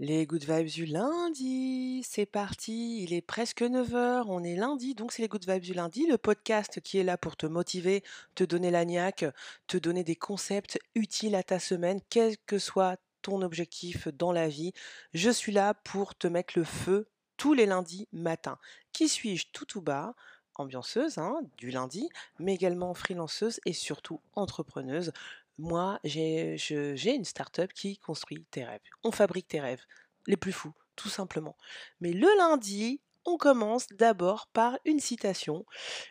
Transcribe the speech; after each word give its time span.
Les 0.00 0.26
good 0.26 0.44
vibes 0.44 0.68
du 0.68 0.86
lundi, 0.86 2.04
c'est 2.08 2.24
parti, 2.24 3.02
il 3.02 3.12
est 3.12 3.20
presque 3.20 3.62
9 3.62 3.94
heures, 3.96 4.30
on 4.30 4.44
est 4.44 4.54
lundi, 4.54 4.94
donc 4.94 5.10
c'est 5.10 5.22
les 5.22 5.28
good 5.28 5.44
vibes 5.44 5.64
du 5.64 5.74
lundi, 5.74 6.06
le 6.06 6.16
podcast 6.16 6.80
qui 6.80 6.98
est 6.98 7.02
là 7.02 7.18
pour 7.18 7.36
te 7.36 7.46
motiver, 7.46 8.04
te 8.36 8.44
donner 8.44 8.70
la 8.70 8.84
niaque, 8.84 9.24
te 9.66 9.76
donner 9.76 10.04
des 10.04 10.14
concepts 10.14 10.78
utiles 10.94 11.34
à 11.34 11.42
ta 11.42 11.58
semaine, 11.58 12.00
quel 12.10 12.36
que 12.46 12.60
soit 12.60 12.96
ton 13.22 13.42
objectif 13.42 14.06
dans 14.06 14.30
la 14.30 14.48
vie. 14.48 14.72
Je 15.14 15.30
suis 15.30 15.50
là 15.50 15.74
pour 15.74 16.14
te 16.14 16.28
mettre 16.28 16.56
le 16.56 16.64
feu 16.64 17.08
tous 17.36 17.52
les 17.52 17.66
lundis 17.66 18.06
matin. 18.12 18.58
Qui 18.92 19.08
suis-je 19.08 19.46
tout 19.52 19.64
tout 19.64 19.82
bas? 19.82 20.14
Ambianceuse 20.54 21.18
hein, 21.18 21.40
du 21.56 21.70
lundi, 21.70 22.08
mais 22.38 22.54
également 22.54 22.94
freelanceuse 22.94 23.60
et 23.64 23.72
surtout 23.72 24.20
entrepreneuse 24.34 25.12
moi, 25.58 25.98
j'ai 26.04 26.56
une 27.04 27.24
start-up 27.24 27.72
qui 27.72 27.98
construit 27.98 28.46
tes 28.50 28.64
rêves. 28.64 28.80
On 29.04 29.10
fabrique 29.10 29.48
tes 29.48 29.60
rêves, 29.60 29.82
les 30.26 30.36
plus 30.36 30.52
fous, 30.52 30.72
tout 30.96 31.08
simplement. 31.08 31.56
Mais 32.00 32.12
le 32.12 32.28
lundi, 32.38 33.00
on 33.24 33.36
commence 33.36 33.88
d'abord 33.88 34.46
par 34.52 34.78
une 34.84 35.00
citation. 35.00 35.66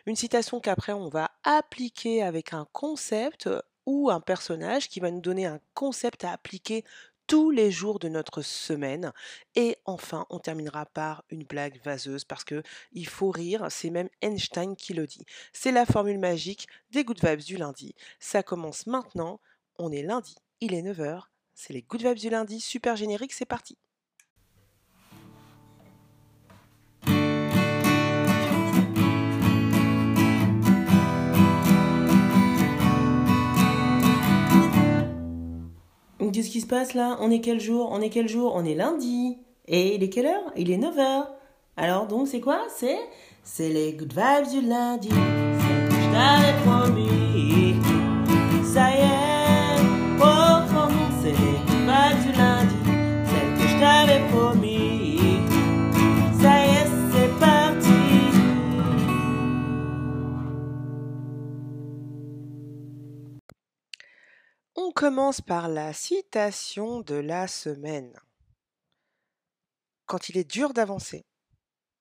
Une 0.06 0.16
citation 0.16 0.60
qu'après 0.60 0.92
on 0.92 1.08
va 1.08 1.30
appliquer 1.42 2.22
avec 2.22 2.52
un 2.52 2.66
concept 2.72 3.48
ou 3.86 4.10
un 4.10 4.20
personnage 4.20 4.88
qui 4.88 5.00
va 5.00 5.10
nous 5.10 5.20
donner 5.20 5.46
un 5.46 5.60
concept 5.74 6.24
à 6.24 6.32
appliquer 6.32 6.84
tous 7.28 7.50
les 7.50 7.70
jours 7.70 8.00
de 8.00 8.08
notre 8.08 8.42
semaine. 8.42 9.12
Et 9.54 9.76
enfin, 9.84 10.26
on 10.30 10.40
terminera 10.40 10.86
par 10.86 11.22
une 11.30 11.44
blague 11.44 11.80
vaseuse 11.84 12.24
parce 12.24 12.42
que 12.42 12.62
il 12.90 13.06
faut 13.06 13.30
rire, 13.30 13.66
c'est 13.70 13.90
même 13.90 14.08
Einstein 14.22 14.74
qui 14.74 14.94
le 14.94 15.06
dit. 15.06 15.24
C'est 15.52 15.70
la 15.70 15.86
formule 15.86 16.18
magique 16.18 16.66
des 16.90 17.04
Good 17.04 17.24
Vibes 17.24 17.44
du 17.44 17.56
lundi. 17.56 17.94
Ça 18.18 18.42
commence 18.42 18.86
maintenant, 18.86 19.40
on 19.78 19.92
est 19.92 20.02
lundi, 20.02 20.36
il 20.60 20.74
est 20.74 20.82
9h, 20.82 21.24
c'est 21.54 21.74
les 21.74 21.82
Good 21.82 22.02
Vibes 22.02 22.18
du 22.18 22.30
lundi, 22.30 22.60
super 22.60 22.96
générique, 22.96 23.34
c'est 23.34 23.44
parti. 23.44 23.78
Qu'est-ce 36.32 36.50
qui 36.50 36.60
se 36.60 36.66
passe 36.66 36.94
là 36.94 37.16
On 37.20 37.30
est 37.30 37.40
quel 37.40 37.60
jour? 37.60 37.88
On 37.90 38.00
est 38.00 38.10
quel 38.10 38.28
jour? 38.28 38.52
On 38.54 38.64
est 38.64 38.74
lundi. 38.74 39.38
Et 39.66 39.94
il 39.94 40.02
est 40.02 40.08
quelle 40.08 40.26
heure? 40.26 40.52
Il 40.56 40.70
est 40.70 40.78
9h. 40.78 41.26
Alors 41.76 42.06
donc 42.06 42.28
c'est 42.28 42.40
quoi? 42.40 42.60
C'est 42.74 42.98
c'est 43.44 43.68
les 43.68 43.92
good 43.92 44.12
vibes 44.12 44.48
du 44.50 44.66
lundi. 44.66 45.08
Commence 65.08 65.40
par 65.40 65.68
la 65.70 65.94
citation 65.94 67.00
de 67.00 67.14
la 67.14 67.48
semaine. 67.48 68.12
Quand 70.04 70.28
il 70.28 70.36
est 70.36 70.44
dur 70.44 70.74
d'avancer, 70.74 71.24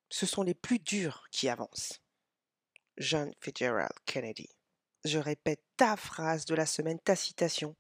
ce 0.10 0.26
sont 0.26 0.44
les 0.44 0.54
plus 0.54 0.78
durs 0.78 1.24
qui 1.32 1.48
avancent. 1.48 2.02
John 2.98 3.34
Fitzgerald 3.40 3.94
Kennedy. 4.06 4.50
Je 5.06 5.20
répète 5.20 5.62
ta 5.78 5.96
phrase 5.96 6.44
de 6.44 6.54
la 6.54 6.66
semaine, 6.66 7.00
ta 7.00 7.16
citation. 7.16 7.78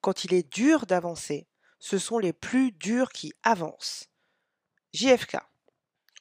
Quand 0.00 0.24
il 0.24 0.34
est 0.34 0.52
dur 0.52 0.86
d'avancer, 0.86 1.46
ce 1.78 1.96
sont 1.96 2.18
les 2.18 2.32
plus 2.32 2.72
durs 2.72 3.10
qui 3.10 3.32
avancent. 3.44 4.08
JFK. 4.92 5.36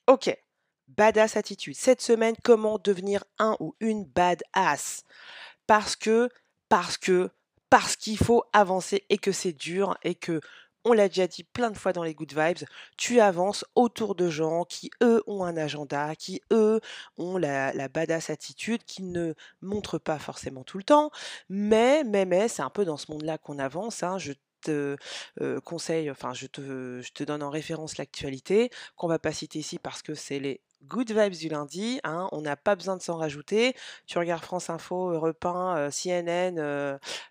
Ok, 0.05 0.37
badass 0.87 1.35
attitude. 1.35 1.75
Cette 1.75 2.02
semaine, 2.02 2.35
comment 2.43 2.77
devenir 2.77 3.23
un 3.39 3.57
ou 3.59 3.75
une 3.80 4.05
badass? 4.05 5.03
Parce 5.65 5.95
que, 5.95 6.30
parce 6.70 6.99
que, 6.99 7.31
parce 7.70 7.95
qu'il 7.95 8.17
faut 8.17 8.43
avancer 8.53 9.05
et 9.09 9.17
que 9.17 9.31
c'est 9.31 9.53
dur 9.53 9.98
et 10.03 10.15
que 10.15 10.42
on 10.86 10.93
l'a 10.93 11.08
déjà 11.08 11.27
dit 11.27 11.43
plein 11.43 11.71
de 11.71 11.77
fois 11.77 11.93
dans 11.93 12.03
les 12.03 12.14
good 12.14 12.31
vibes, 12.31 12.67
tu 12.95 13.20
avances 13.20 13.65
autour 13.73 14.14
de 14.14 14.30
gens 14.30 14.65
qui, 14.65 14.92
eux, 15.02 15.23
ont 15.26 15.43
un 15.43 15.58
agenda, 15.58 16.15
qui, 16.15 16.42
eux, 16.53 16.80
ont 17.17 17.37
la, 17.37 17.87
badass 17.89 18.30
attitude, 18.30 18.83
qui 18.83 19.02
ne 19.02 19.33
montrent 19.61 19.98
pas 19.98 20.20
forcément 20.20 20.64
tout 20.64 20.77
le 20.77 20.83
temps, 20.83 21.09
mais, 21.49 22.03
mais, 22.03 22.26
mais, 22.26 22.48
c'est 22.48 22.61
un 22.61 22.70
peu 22.70 22.86
dans 22.86 22.98
ce 22.98 23.11
monde-là 23.11 23.39
qu'on 23.39 23.58
avance. 23.58 24.03
Hein. 24.03 24.20
Je 24.20 24.33
te 24.65 24.98
euh, 25.42 25.59
conseille, 25.61 26.09
enfin, 26.11 26.33
je 26.33 26.48
te, 26.48 27.23
donne 27.23 27.43
en 27.43 27.49
référence 27.49 27.98
l'actualité, 27.98 28.70
qu'on 28.95 29.08
va 29.08 29.20
pas 29.20 29.31
citer 29.31 29.59
ici 29.59 29.80
parce 29.80 30.02
que 30.02 30.14
c'est 30.14 30.39
les 30.39 30.61
good 30.83 31.11
vibes 31.11 31.33
du 31.33 31.49
lundi, 31.49 31.99
hein, 32.03 32.30
on 32.31 32.42
n'a 32.42 32.55
pas 32.55 32.76
besoin 32.76 32.95
de 32.95 33.02
s'en 33.02 33.17
rajouter. 33.17 33.76
Tu 34.05 34.17
regardes 34.20 34.43
France 34.43 34.70
Info, 34.70 35.11
Europe 35.11 35.43
1, 35.43 35.89
CNN, 35.89 36.59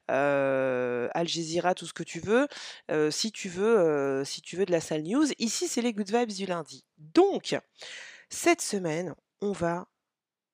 Al 0.09 1.29
Jazeera, 1.29 1.75
tout 1.75 1.87
ce 1.87 1.93
que 1.93 2.03
tu 2.03 2.21
veux. 2.21 2.49
Si 3.11 3.31
tu 3.31 3.49
veux, 3.49 4.25
si 4.25 4.43
tu 4.43 4.57
veux 4.57 4.67
de 4.67 4.73
la 4.73 4.81
sale 4.81 5.03
news, 5.03 5.27
ici 5.39 5.69
c'est 5.69 5.83
les 5.83 5.93
good 5.93 6.11
vibes 6.11 6.33
du 6.33 6.47
lundi. 6.47 6.85
Donc, 6.99 7.57
cette 8.29 8.63
semaine, 8.63 9.15
on 9.41 9.53
va 9.53 9.87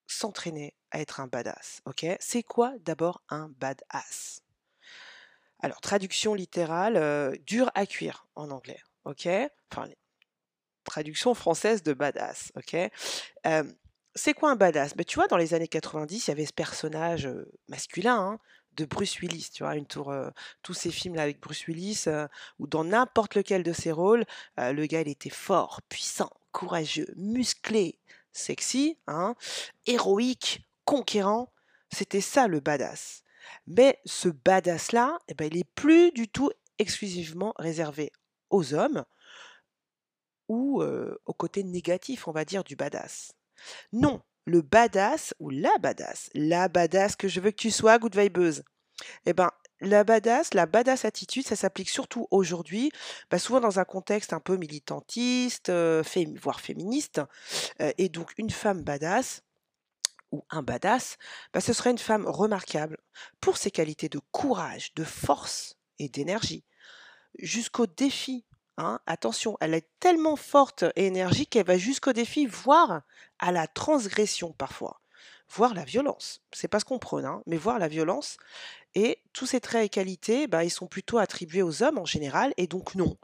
s'entraîner 0.07 0.75
à 0.91 1.01
être 1.01 1.21
un 1.21 1.27
badass. 1.27 1.81
Ok? 1.87 2.05
C'est 2.19 2.43
quoi 2.43 2.75
d'abord 2.81 3.23
un 3.29 3.49
badass? 3.59 4.43
Alors, 5.61 5.81
traduction 5.81 6.35
littérale, 6.35 7.39
dur 7.47 7.71
à 7.75 7.87
cuire 7.87 8.27
en 8.35 8.51
anglais. 8.51 8.81
Ok? 9.05 9.29
Enfin, 9.71 9.89
traduction 10.85 11.35
française 11.35 11.83
de 11.83 11.93
badass, 11.93 12.53
ok? 12.57 12.77
C'est 14.15 14.35
quoi 14.35 14.51
un 14.51 14.57
badass? 14.57 14.97
Ben, 14.97 15.05
Tu 15.05 15.17
vois, 15.17 15.29
dans 15.29 15.37
les 15.37 15.55
années 15.55 15.69
90, 15.69 16.27
il 16.27 16.31
y 16.31 16.33
avait 16.33 16.47
ce 16.47 16.53
personnage 16.53 17.29
masculin 17.69 18.19
hein, 18.19 18.39
de 18.73 18.85
Bruce 18.85 19.21
Willis, 19.21 19.51
tu 19.53 19.63
vois, 19.63 19.77
une 19.77 19.87
tous 19.87 20.75
ces 20.75 20.91
films-là 20.91 21.23
avec 21.23 21.41
Bruce 21.41 21.67
Willis, 21.67 22.07
ou 22.59 22.67
dans 22.67 22.85
n'importe 22.85 23.35
lequel 23.35 23.63
de 23.63 23.73
ses 23.73 23.93
rôles, 23.93 24.25
le 24.57 24.87
gars, 24.87 25.01
était 25.01 25.31
fort, 25.31 25.81
puissant, 25.89 26.31
courageux, 26.53 27.07
musclé, 27.17 27.99
sexy, 28.33 28.99
hein, 29.07 29.35
héroïque, 29.87 30.67
conquérant. 30.85 31.53
C'était 31.93 32.21
ça 32.21 32.49
le 32.49 32.61
badass. 32.61 33.23
Mais 33.67 33.99
ce 34.05 34.29
badass-là, 34.29 35.19
eh 35.29 35.35
ben, 35.35 35.49
il 35.53 35.59
est 35.59 35.71
plus 35.75 36.13
du 36.13 36.29
tout 36.29 36.51
exclusivement 36.79 37.55
réservé 37.59 38.13
aux 38.51 38.75
hommes 38.75 39.05
ou 40.49 40.83
au 40.83 41.33
côté 41.33 41.63
négatif, 41.63 42.27
on 42.27 42.33
va 42.33 42.45
dire, 42.45 42.65
du 42.65 42.75
badass. 42.75 43.33
Non, 43.93 44.21
le 44.47 44.63
badass 44.63 45.35
ou 45.39 45.51
la 45.51 45.77
badass, 45.79 46.29
la 46.35 46.69
badass 46.69 47.15
que 47.15 47.29
je 47.29 47.41
veux 47.41 47.53
que 47.53 47.57
tu 47.57 47.71
sois, 47.71 47.99
good 47.99 48.17
vibeuse. 48.17 48.65
Eh 49.27 49.33
ben, 49.33 49.51
la 49.81 50.05
badass, 50.05 50.53
la 50.55 50.67
badass 50.67 51.05
attitude, 51.05 51.47
ça 51.47 51.57
s'applique 51.57 51.89
surtout 51.89 52.27
aujourd'hui, 52.31 52.91
bah, 53.31 53.39
souvent 53.39 53.61
dans 53.61 53.79
un 53.79 53.85
contexte 53.85 54.33
un 54.33 54.41
peu 54.41 54.57
militantiste, 54.57 55.71
voire 55.71 56.61
féministe. 56.61 57.21
et 57.79 58.09
donc, 58.09 58.33
une 58.37 58.51
femme 58.51 58.83
badass, 58.83 59.43
ou 60.33 60.45
un 60.51 60.63
badass, 60.63 61.19
bah, 61.53 61.61
ce 61.61 61.73
serait 61.73 61.91
une 61.91 61.99
femme 61.99 62.27
remarquable 62.27 62.99
pour 63.41 63.57
ses 63.57 63.71
qualités 63.71 64.09
de 64.09 64.21
courage, 64.33 64.95
de 64.95 65.05
force 65.05 65.77
et 65.99 66.09
d'énergie, 66.09 66.65
jusqu'au 67.39 67.87
défi 67.87 68.45
Hein, 68.83 68.99
attention, 69.07 69.59
elle 69.61 69.75
est 69.75 69.91
tellement 70.01 70.37
forte 70.37 70.87
et 70.97 71.07
énergique 71.07 71.51
qu'elle 71.51 71.67
va 71.67 71.77
jusqu'au 71.77 72.15
défi, 72.15 72.47
voire 72.47 73.03
à 73.39 73.53
la 73.53 73.67
transgression 73.67 74.55
parfois, 74.55 75.00
voire 75.51 75.75
la 75.75 75.85
violence. 75.85 76.43
C'est 76.53 76.69
pas 76.69 76.81
ce 76.81 76.85
qu'on 76.85 76.99
prône, 76.99 77.25
hein, 77.25 77.43
mais 77.47 77.57
voir 77.57 77.79
la 77.79 77.89
violence. 77.89 78.37
Et 78.95 79.19
tous 79.33 79.47
ces 79.47 79.61
traits 79.61 79.87
et 79.87 79.89
qualités, 79.89 80.47
bah, 80.47 80.65
ils 80.65 80.71
sont 80.71 80.87
plutôt 80.87 81.19
attribués 81.19 81.63
aux 81.63 81.83
hommes 81.83 81.99
en 81.99 82.05
général, 82.05 82.53
et 82.57 82.67
donc 82.67 82.95
non. 82.95 83.17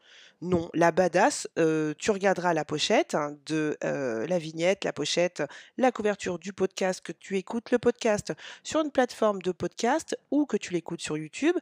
Non, 0.43 0.69
la 0.75 0.93
badass, 0.93 1.49
euh, 1.59 1.95
tu 1.99 2.11
regarderas 2.11 2.53
la 2.53 2.67
pochette 2.67 3.15
hein, 3.15 3.39
de 3.47 3.79
euh, 3.85 4.27
la 4.27 4.39
vignette, 4.39 4.85
la 4.85 4.93
pochette, 4.93 5.43
la 5.79 5.91
couverture 5.91 6.39
du 6.39 6.53
podcast, 6.53 7.01
que 7.01 7.13
tu 7.13 7.39
écoutes 7.39 7.71
le 7.71 7.79
podcast 7.79 8.35
sur 8.63 8.81
une 8.83 8.91
plateforme 8.91 9.41
de 9.41 9.51
podcast 9.51 10.19
ou 10.31 10.45
que 10.45 10.59
tu 10.59 10.75
l'écoutes 10.75 11.01
sur 11.01 11.17
YouTube. 11.17 11.57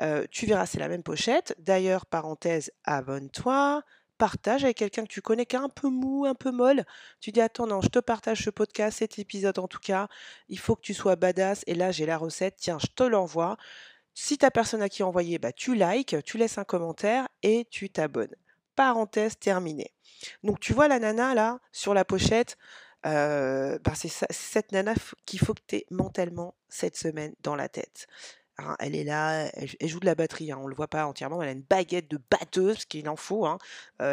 Euh, 0.00 0.24
tu 0.30 0.46
verras, 0.46 0.64
c'est 0.64 0.78
la 0.78 0.88
même 0.88 1.02
pochette. 1.02 1.54
D'ailleurs, 1.58 2.06
parenthèse, 2.06 2.72
abonne-toi, 2.84 3.82
partage 4.24 4.64
avec 4.64 4.78
quelqu'un 4.78 5.02
que 5.02 5.12
tu 5.12 5.20
connais 5.20 5.44
qui 5.44 5.54
est 5.54 5.58
un 5.58 5.68
peu 5.68 5.90
mou, 5.90 6.24
un 6.24 6.34
peu 6.34 6.50
molle. 6.50 6.86
Tu 7.20 7.30
dis 7.30 7.42
attends 7.42 7.66
non, 7.66 7.82
je 7.82 7.88
te 7.88 7.98
partage 7.98 8.42
ce 8.42 8.48
podcast, 8.48 9.00
cet 9.00 9.18
épisode 9.18 9.58
en 9.58 9.68
tout 9.68 9.80
cas. 9.80 10.08
Il 10.48 10.58
faut 10.58 10.74
que 10.76 10.80
tu 10.80 10.94
sois 10.94 11.14
badass 11.14 11.62
et 11.66 11.74
là 11.74 11.92
j'ai 11.92 12.06
la 12.06 12.16
recette. 12.16 12.56
Tiens, 12.56 12.78
je 12.80 12.86
te 12.86 13.02
l'envoie. 13.02 13.58
Si 14.14 14.38
ta 14.38 14.50
personne 14.50 14.80
à 14.80 14.88
qui 14.88 15.02
envoyer, 15.02 15.38
bah, 15.38 15.52
tu 15.52 15.74
likes, 15.74 16.16
tu 16.24 16.38
laisses 16.38 16.56
un 16.56 16.64
commentaire 16.64 17.28
et 17.42 17.66
tu 17.70 17.90
t'abonnes. 17.90 18.34
Parenthèse 18.76 19.38
terminée. 19.38 19.92
Donc 20.42 20.58
tu 20.58 20.72
vois 20.72 20.88
la 20.88 20.98
nana 20.98 21.34
là 21.34 21.60
sur 21.70 21.92
la 21.92 22.06
pochette, 22.06 22.56
euh, 23.04 23.78
bah, 23.84 23.92
c'est 23.94 24.08
cette 24.08 24.72
nana 24.72 24.94
qu'il 25.26 25.38
faut 25.38 25.52
que 25.52 25.60
tu 25.66 25.76
aies 25.76 25.86
mentalement 25.90 26.54
cette 26.70 26.96
semaine 26.96 27.34
dans 27.42 27.56
la 27.56 27.68
tête. 27.68 28.06
Hein, 28.58 28.76
elle 28.78 28.94
est 28.94 29.04
là, 29.04 29.50
elle, 29.54 29.88
joue 29.88 30.00
de 30.00 30.06
la 30.06 30.14
batterie, 30.14 30.52
hein, 30.52 30.58
on 30.60 30.66
le 30.66 30.74
voit 30.74 30.88
pas 30.88 31.06
entièrement, 31.06 31.42
elle 31.42 31.48
a 31.48 31.52
une 31.52 31.62
baguette 31.62 32.10
de 32.10 32.18
batteuse, 32.30 32.74
parce 32.74 32.84
qu'il 32.86 33.08
en 33.08 33.16
faut, 33.16 33.46
hein. 33.46 33.58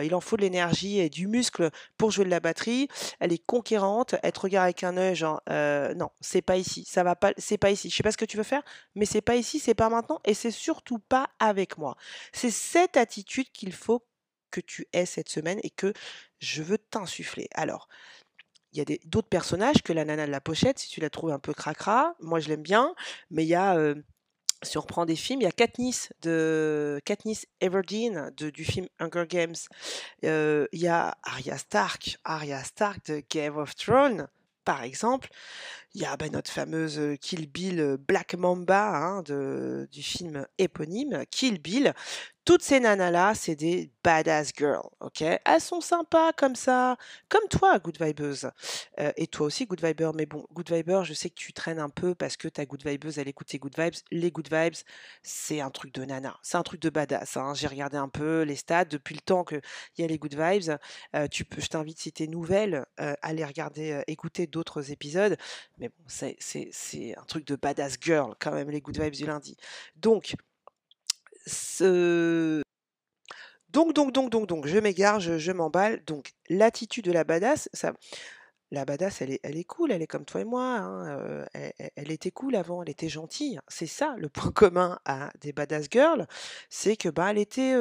Il 0.03 0.15
en 0.15 0.21
faut 0.21 0.37
de 0.37 0.41
l'énergie 0.41 0.99
et 0.99 1.09
du 1.09 1.27
muscle 1.27 1.69
pour 1.97 2.11
jouer 2.11 2.25
de 2.25 2.29
la 2.29 2.39
batterie. 2.39 2.87
Elle 3.19 3.33
est 3.33 3.45
conquérante, 3.45 4.15
elle 4.23 4.31
te 4.31 4.39
regarde 4.39 4.65
avec 4.65 4.83
un 4.83 4.97
œil 4.97 5.15
genre 5.15 5.41
non, 5.47 6.09
c'est 6.21 6.41
pas 6.41 6.57
ici, 6.57 6.85
ça 6.85 7.03
va 7.03 7.15
pas, 7.15 7.33
c'est 7.37 7.57
pas 7.57 7.71
ici. 7.71 7.89
Je 7.89 7.95
sais 7.95 8.03
pas 8.03 8.11
ce 8.11 8.17
que 8.17 8.25
tu 8.25 8.37
veux 8.37 8.43
faire, 8.43 8.63
mais 8.95 9.05
c'est 9.05 9.21
pas 9.21 9.35
ici, 9.35 9.59
c'est 9.59 9.73
pas 9.73 9.89
maintenant, 9.89 10.19
et 10.25 10.33
c'est 10.33 10.51
surtout 10.51 10.99
pas 10.99 11.29
avec 11.39 11.77
moi. 11.77 11.95
C'est 12.33 12.51
cette 12.51 12.97
attitude 12.97 13.51
qu'il 13.51 13.73
faut 13.73 14.05
que 14.51 14.61
tu 14.61 14.87
aies 14.93 15.05
cette 15.05 15.29
semaine 15.29 15.59
et 15.63 15.69
que 15.69 15.93
je 16.39 16.61
veux 16.61 16.77
t'insuffler. 16.77 17.47
Alors, 17.55 17.87
il 18.73 18.79
y 18.79 18.81
a 18.81 18.97
d'autres 19.05 19.29
personnages 19.29 19.81
que 19.83 19.93
la 19.93 20.05
nana 20.05 20.25
de 20.25 20.31
la 20.31 20.41
pochette, 20.41 20.79
si 20.79 20.89
tu 20.89 21.01
la 21.01 21.09
trouves 21.09 21.31
un 21.31 21.39
peu 21.39 21.53
cracra, 21.53 22.15
moi 22.19 22.39
je 22.39 22.49
l'aime 22.49 22.61
bien, 22.61 22.93
mais 23.29 23.43
il 23.43 23.49
y 23.49 23.55
a, 23.55 23.75
si 24.63 24.77
on 24.77 24.81
reprend 24.81 25.05
des 25.05 25.15
films, 25.15 25.41
il 25.41 25.45
y 25.45 25.47
a 25.47 25.51
Katniss 25.51 26.09
de 26.21 27.01
Katniss 27.05 27.45
Everdeen 27.59 28.31
de- 28.37 28.49
du 28.49 28.63
film 28.63 28.87
Hunger 28.99 29.25
Games. 29.27 29.55
Euh, 30.23 30.67
il 30.71 30.81
y 30.81 30.87
a 30.87 31.17
Arya 31.23 31.57
Stark, 31.57 32.17
Arya 32.23 32.63
Stark 32.63 33.05
de 33.07 33.23
Game 33.29 33.57
of 33.57 33.75
Thrones, 33.75 34.27
par 34.63 34.83
exemple. 34.83 35.29
Il 35.93 36.01
y 36.01 36.05
a 36.05 36.15
bah, 36.15 36.29
notre 36.29 36.51
fameuse 36.51 36.99
euh, 36.99 37.15
Kill 37.15 37.47
Bill 37.49 37.79
euh, 37.79 37.97
Black 37.97 38.35
Mamba 38.35 38.95
hein, 38.95 39.23
du 39.23 40.03
film 40.03 40.45
éponyme 40.57 41.25
Kill 41.31 41.59
Bill. 41.59 41.93
Toutes 42.43 42.63
ces 42.63 42.79
nanas-là, 42.79 43.33
c'est 43.35 43.55
des 43.55 43.91
badass 44.03 44.51
girls, 44.57 44.89
ok? 44.99 45.21
Elles 45.21 45.61
sont 45.61 45.79
sympas 45.79 46.33
comme 46.33 46.55
ça, 46.55 46.97
comme 47.29 47.47
toi, 47.49 47.77
Good 47.77 48.01
Vibeuse. 48.01 48.49
Euh, 48.99 49.11
et 49.15 49.27
toi 49.27 49.45
aussi, 49.45 49.67
Good 49.67 49.83
Viber. 49.83 50.09
Mais 50.15 50.25
bon, 50.25 50.47
Good 50.51 50.71
Viber, 50.71 51.03
je 51.03 51.13
sais 51.13 51.29
que 51.29 51.35
tu 51.35 51.53
traînes 51.53 51.77
un 51.79 51.89
peu 51.89 52.15
parce 52.15 52.37
que 52.37 52.47
ta 52.47 52.65
Good 52.65 52.83
Vibeuse, 52.83 53.19
elle 53.19 53.27
écoute 53.27 53.47
tes 53.47 53.59
Good 53.59 53.77
Vibes. 53.77 53.93
Les 54.09 54.31
Good 54.31 54.51
Vibes, 54.51 54.73
c'est 55.21 55.61
un 55.61 55.69
truc 55.69 55.93
de 55.93 56.03
nana, 56.03 56.39
c'est 56.41 56.57
un 56.57 56.63
truc 56.63 56.81
de 56.81 56.89
badass. 56.89 57.37
hein. 57.37 57.53
J'ai 57.53 57.67
regardé 57.67 57.97
un 57.97 58.09
peu 58.09 58.41
les 58.41 58.55
stats 58.55 58.85
depuis 58.85 59.13
le 59.13 59.21
temps 59.21 59.43
qu'il 59.43 59.61
y 59.99 60.03
a 60.03 60.07
les 60.07 60.17
Good 60.17 60.33
Vibes. 60.35 60.77
Euh, 61.15 61.27
tu 61.27 61.45
peux, 61.45 61.61
je 61.61 61.67
t'invite, 61.67 61.99
si 61.99 62.11
t'es 62.11 62.25
nouvelle, 62.25 62.85
euh, 62.99 63.13
à 63.21 63.27
aller 63.27 63.45
regarder, 63.45 63.91
euh, 63.91 64.01
écouter 64.07 64.47
d'autres 64.47 64.91
épisodes. 64.91 65.37
Mais 65.77 65.89
bon, 65.89 66.03
c'est 66.07 67.15
un 67.17 67.23
truc 67.25 67.45
de 67.45 67.55
badass 67.55 67.97
girl 68.01 68.33
quand 68.39 68.51
même, 68.51 68.71
les 68.71 68.81
Good 68.81 68.99
Vibes 68.99 69.13
du 69.13 69.25
lundi. 69.25 69.57
Donc, 69.95 70.35
Donc, 73.71 73.93
donc, 73.93 74.11
donc, 74.11 74.29
donc, 74.29 74.47
donc, 74.47 74.67
je 74.67 74.77
m'égare, 74.79 75.19
je, 75.19 75.51
m'emballe. 75.51 76.03
Donc, 76.05 76.33
l'attitude 76.49 77.05
de 77.05 77.11
la 77.11 77.23
badass, 77.23 77.69
ça, 77.73 77.93
la 78.71 78.83
badass, 78.83 79.21
elle 79.21 79.31
est, 79.31 79.63
cool, 79.63 79.91
elle 79.91 80.01
est 80.01 80.07
comme 80.07 80.25
toi 80.25 80.41
et 80.41 80.45
moi. 80.45 80.63
hein, 80.63 81.45
elle, 81.95 82.11
était 82.11 82.31
cool 82.31 82.55
avant, 82.55 82.83
elle 82.83 82.89
était 82.89 83.07
gentille. 83.07 83.59
C'est 83.69 83.87
ça 83.87 84.15
le 84.17 84.27
point 84.27 84.51
commun 84.55 84.99
à 85.05 85.31
des 85.39 85.53
badass 85.53 85.87
girls, 85.89 86.27
c'est 86.69 86.97
que 86.97 87.09
bah 87.09 87.31
elle 87.31 87.37
était, 87.37 87.75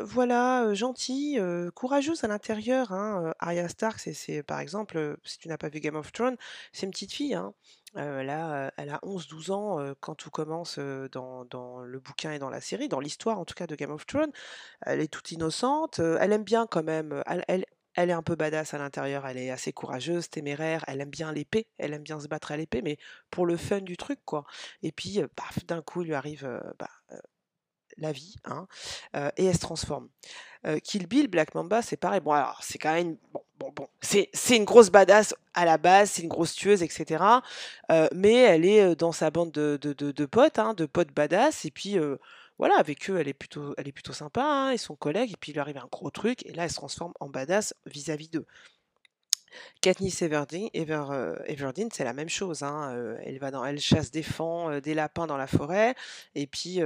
voilà, 0.00 0.72
gentille, 0.74 1.42
courageuse 1.74 2.22
à 2.22 2.28
l'intérieur. 2.28 2.92
Hein. 2.92 3.34
Arya 3.40 3.68
Stark, 3.68 3.98
c'est, 3.98 4.42
par 4.44 4.60
exemple, 4.60 5.16
si 5.24 5.38
tu 5.38 5.48
n'as 5.48 5.58
pas 5.58 5.68
vu 5.68 5.80
Game 5.80 5.96
of 5.96 6.12
Thrones, 6.12 6.36
c'est 6.72 6.86
une 6.86 6.92
petite 6.92 7.12
fille. 7.12 7.34
Hein. 7.34 7.52
Euh, 7.96 8.20
elle 8.20 8.30
a, 8.30 8.66
euh, 8.66 8.70
elle 8.76 8.90
a 8.90 8.98
11-12 9.02 9.52
ans 9.52 9.78
euh, 9.78 9.94
quand 10.00 10.14
tout 10.14 10.30
commence 10.30 10.76
euh, 10.78 11.08
dans, 11.10 11.44
le 11.84 11.98
bouquin 12.00 12.32
et 12.32 12.38
dans 12.38 12.50
la 12.50 12.60
série, 12.60 12.88
dans 12.88 13.00
l'histoire 13.00 13.38
en 13.38 13.44
tout 13.44 13.54
cas 13.54 13.66
de 13.66 13.74
Game 13.74 13.90
of 13.90 14.06
Thrones. 14.06 14.32
Elle 14.82 15.00
est 15.00 15.08
toute 15.08 15.30
innocente, 15.30 15.98
elle 15.98 16.32
aime 16.32 16.44
bien 16.44 16.66
quand 16.66 16.82
même, 16.82 17.22
elle, 17.26 17.64
est 17.96 18.12
un 18.12 18.22
peu 18.22 18.34
badass 18.34 18.74
à 18.74 18.78
l'intérieur, 18.78 19.26
elle 19.26 19.38
est 19.38 19.50
assez 19.50 19.72
courageuse, 19.72 20.28
téméraire, 20.28 20.84
elle 20.88 21.00
aime 21.00 21.10
bien 21.10 21.32
l'épée, 21.32 21.68
elle 21.78 21.92
aime 21.92 22.02
bien 22.02 22.18
se 22.20 22.28
battre 22.28 22.52
à 22.52 22.56
l'épée, 22.56 22.82
mais 22.82 22.98
pour 23.30 23.46
le 23.46 23.56
fun 23.56 23.80
du 23.80 23.96
truc, 23.96 24.20
quoi. 24.24 24.44
Et 24.82 24.92
puis, 24.92 25.20
paf, 25.36 25.64
d'un 25.66 25.82
coup, 25.82 26.02
lui 26.02 26.14
arrive 26.14 26.48
bah, 26.78 26.90
la 27.98 28.12
vie, 28.12 28.36
hein, 28.44 28.66
et 29.36 29.44
elle 29.46 29.54
se 29.54 29.60
transforme. 29.60 30.08
Kill 30.82 31.06
Bill, 31.06 31.28
Black 31.28 31.54
Mamba, 31.54 31.82
c'est 31.82 31.96
pareil. 31.96 32.20
Bon, 32.20 32.32
alors, 32.32 32.62
c'est 32.62 32.78
quand 32.78 32.94
même. 32.94 33.16
Bon, 33.58 33.72
bon. 33.74 33.88
C'est, 34.00 34.28
une 34.56 34.64
grosse 34.64 34.90
badass 34.90 35.34
à 35.54 35.64
la 35.64 35.78
base, 35.78 36.10
c'est 36.10 36.22
une 36.22 36.28
grosse 36.28 36.54
tueuse, 36.54 36.82
etc. 36.82 37.24
Euh, 37.90 38.08
mais 38.14 38.34
elle 38.34 38.64
est 38.64 38.82
euh, 38.82 38.94
dans 38.94 39.12
sa 39.12 39.30
bande 39.30 39.52
de, 39.52 39.78
de, 39.80 39.92
de- 39.92 40.26
potes, 40.26 40.58
hein, 40.58 40.74
de 40.74 40.86
potes 40.86 41.12
badass. 41.12 41.64
Et 41.64 41.70
puis, 41.70 41.98
euh, 41.98 42.16
voilà, 42.58 42.76
avec 42.78 43.08
eux, 43.10 43.18
elle 43.18 43.28
est 43.28 43.34
plutôt, 43.34 43.74
elle 43.78 43.88
est 43.88 43.92
plutôt 43.92 44.12
sympa, 44.12 44.42
hein, 44.42 44.70
et 44.70 44.78
son 44.78 44.96
collègue. 44.96 45.32
Et 45.32 45.36
puis, 45.38 45.52
il 45.52 45.54
lui 45.54 45.60
arrive 45.60 45.78
un 45.78 45.88
gros 45.90 46.10
truc. 46.10 46.44
Et 46.46 46.52
là, 46.52 46.64
elle 46.64 46.70
se 46.70 46.76
transforme 46.76 47.12
en 47.20 47.28
badass 47.28 47.74
vis-à-vis 47.86 48.28
d'eux. 48.28 48.46
Katniss 49.80 50.20
Everdeen, 50.22 50.68
Ever, 50.74 51.36
Everdeen, 51.46 51.88
c'est 51.92 52.02
la 52.02 52.12
même 52.12 52.28
chose. 52.28 52.64
hein, 52.64 53.16
elle 53.24 53.38
va 53.38 53.52
dans, 53.52 53.64
elle 53.64 53.78
chasse 53.78 54.10
des 54.10 54.24
fans, 54.24 54.80
des 54.80 54.94
lapins 54.94 55.28
dans 55.28 55.36
la 55.36 55.46
forêt. 55.46 55.94
Et 56.34 56.48
puis, 56.48 56.80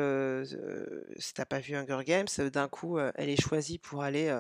si 1.17 1.35
t'as 1.35 1.47
pas 1.47 1.61
vu 1.61 1.77
Hunger 1.77 2.01
Games, 2.05 2.27
d'un 2.53 2.69
coup, 2.69 2.99
elle 2.99 3.31
est 3.31 3.41
choisie 3.41 3.79
pour 3.79 4.03
aller 4.03 4.39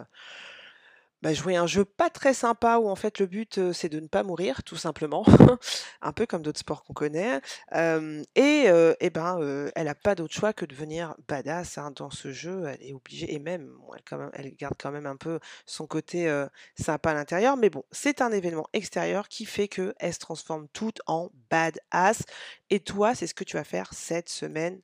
bah, 1.22 1.32
jouer 1.34 1.56
un 1.56 1.66
jeu 1.66 1.84
pas 1.84 2.10
très 2.10 2.34
sympa 2.34 2.78
où 2.78 2.88
en 2.88 2.96
fait 2.96 3.18
le 3.18 3.26
but 3.26 3.72
c'est 3.72 3.88
de 3.88 4.00
ne 4.00 4.06
pas 4.06 4.22
mourir, 4.22 4.62
tout 4.62 4.76
simplement, 4.76 5.24
un 6.02 6.12
peu 6.12 6.26
comme 6.26 6.42
d'autres 6.42 6.60
sports 6.60 6.84
qu'on 6.84 6.94
connaît. 6.94 7.40
Et, 7.72 8.66
eh 9.00 9.10
ben, 9.10 9.70
elle 9.74 9.88
a 9.88 9.94
pas 9.94 10.14
d'autre 10.14 10.34
choix 10.34 10.52
que 10.52 10.64
de 10.64 10.74
devenir 10.74 11.14
badass 11.28 11.78
hein, 11.78 11.92
dans 11.94 12.10
ce 12.10 12.32
jeu. 12.32 12.64
Elle 12.66 12.82
est 12.82 12.92
obligée, 12.92 13.34
et 13.34 13.38
même, 13.38 13.72
elle, 13.94 14.02
quand 14.08 14.18
même, 14.18 14.30
elle 14.34 14.54
garde 14.54 14.74
quand 14.78 14.90
même 14.90 15.06
un 15.06 15.16
peu 15.16 15.40
son 15.66 15.86
côté 15.86 16.32
sympa 16.78 17.10
à 17.10 17.14
l'intérieur. 17.14 17.56
Mais 17.56 17.70
bon, 17.70 17.84
c'est 17.90 18.20
un 18.20 18.32
événement 18.32 18.68
extérieur 18.72 19.28
qui 19.28 19.44
fait 19.44 19.68
que 19.68 19.94
elle 19.98 20.14
se 20.14 20.18
transforme 20.18 20.68
toute 20.68 21.00
en 21.06 21.30
badass. 21.50 22.22
Et 22.70 22.80
toi, 22.80 23.14
c'est 23.14 23.26
ce 23.26 23.34
que 23.34 23.44
tu 23.44 23.56
vas 23.56 23.64
faire 23.64 23.92
cette 23.92 24.28
semaine. 24.28 24.80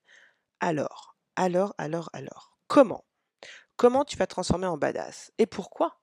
Alors, 0.60 1.16
alors, 1.36 1.74
alors, 1.78 2.10
alors, 2.12 2.56
comment? 2.68 3.04
Comment 3.76 4.04
tu 4.04 4.16
vas 4.16 4.26
te 4.26 4.30
transformer 4.30 4.66
en 4.66 4.78
badass? 4.78 5.32
Et 5.38 5.46
pourquoi? 5.46 6.00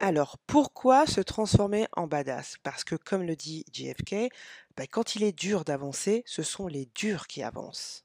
Alors, 0.00 0.36
pourquoi 0.46 1.06
se 1.06 1.22
transformer 1.22 1.86
en 1.92 2.06
badass? 2.06 2.56
Parce 2.62 2.84
que, 2.84 2.94
comme 2.94 3.22
le 3.22 3.36
dit 3.36 3.64
JFK, 3.72 4.28
bah, 4.76 4.86
quand 4.86 5.14
il 5.14 5.22
est 5.22 5.32
dur 5.32 5.64
d'avancer, 5.64 6.22
ce 6.26 6.42
sont 6.42 6.66
les 6.66 6.86
durs 6.94 7.26
qui 7.26 7.42
avancent. 7.42 8.04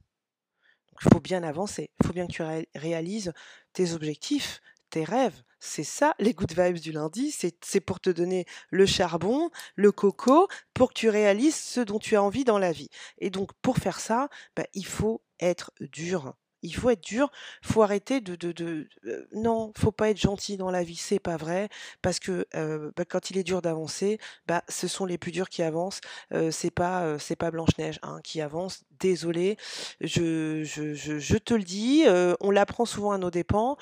Il 1.02 1.12
faut 1.14 1.20
bien 1.20 1.44
avancer. 1.44 1.92
Il 2.00 2.08
faut 2.08 2.14
bien 2.14 2.28
que 2.28 2.32
tu 2.34 2.42
ré- 2.44 2.70
réalises 2.76 3.34
tes 3.74 3.94
objectifs, 3.94 4.62
tes 4.90 5.04
rêves. 5.04 5.44
C'est 5.60 5.84
ça, 5.84 6.14
les 6.20 6.34
good 6.34 6.54
vibes 6.58 6.80
du 6.80 6.92
lundi. 6.92 7.32
C'est 7.32 7.56
c'est 7.66 7.82
pour 7.82 8.00
te 8.00 8.10
donner 8.10 8.46
le 8.70 8.86
charbon, 8.86 9.50
le 9.76 9.92
coco, 9.92 10.48
pour 10.74 10.90
que 10.90 10.94
tu 11.00 11.10
réalises 11.10 11.56
ce 11.56 11.80
dont 11.82 12.00
tu 12.00 12.16
as 12.16 12.24
envie 12.24 12.44
dans 12.44 12.60
la 12.60 12.72
vie. 12.72 12.90
Et 13.20 13.30
donc, 13.30 13.52
pour 13.62 13.78
faire 13.78 14.00
ça, 14.00 14.30
bah, 14.56 14.66
il 14.74 14.86
faut 14.86 15.22
être 15.40 15.72
dur. 15.82 16.36
Il 16.68 16.74
faut 16.74 16.90
être 16.90 17.04
dur, 17.04 17.32
faut 17.62 17.82
arrêter 17.82 18.22
de, 18.22 18.36
de, 18.36 18.52
de 18.52 18.88
euh, 19.06 19.28
non, 19.34 19.72
faut 19.78 19.92
pas 19.92 20.10
être 20.10 20.20
gentil 20.20 20.58
dans 20.58 20.72
la 20.72 20.84
vie, 20.84 20.96
c'est 20.96 21.20
pas 21.20 21.38
vrai, 21.38 21.70
parce 22.02 22.20
que 22.20 22.46
euh, 22.56 22.92
bah, 22.96 23.06
quand 23.06 23.30
il 23.30 23.38
est 23.38 23.44
dur 23.44 23.62
d'avancer, 23.62 24.20
bah 24.48 24.64
ce 24.70 24.88
sont 24.88 25.06
les 25.06 25.18
plus 25.18 25.32
durs 25.32 25.50
qui 25.50 25.64
avancent. 25.64 26.02
Euh, 26.34 26.52
c'est 26.52 26.72
pas 26.72 27.04
euh, 27.04 27.18
c'est 27.20 27.36
pas 27.36 27.52
Blanche 27.52 27.78
Neige 27.78 28.00
hein, 28.04 28.20
qui 28.24 28.42
avance. 28.42 28.84
Désolé, 29.00 29.58
je, 30.02 30.64
je, 30.64 30.94
je, 30.96 31.38
te 31.38 31.54
le 31.54 31.64
dis, 31.64 32.04
euh, 32.08 32.34
on 32.42 32.50
l'apprend 32.50 32.86
souvent 32.86 33.12
à 33.12 33.20
nos 33.20 33.30
dépens, 33.30 33.78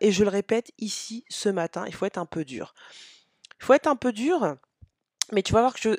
et 0.00 0.12
je 0.12 0.22
le 0.22 0.30
répète 0.30 0.70
ici 0.78 1.24
ce 1.28 1.48
matin, 1.48 1.84
il 1.88 1.94
faut 1.94 2.06
être 2.06 2.18
un 2.18 2.26
peu 2.26 2.44
dur. 2.44 2.74
Il 3.60 3.64
faut 3.64 3.74
être 3.74 3.88
un 3.88 3.96
peu 3.96 4.12
dur, 4.12 4.56
mais 5.32 5.42
tu 5.42 5.52
vas 5.52 5.60
voir 5.60 5.74
que 5.74 5.98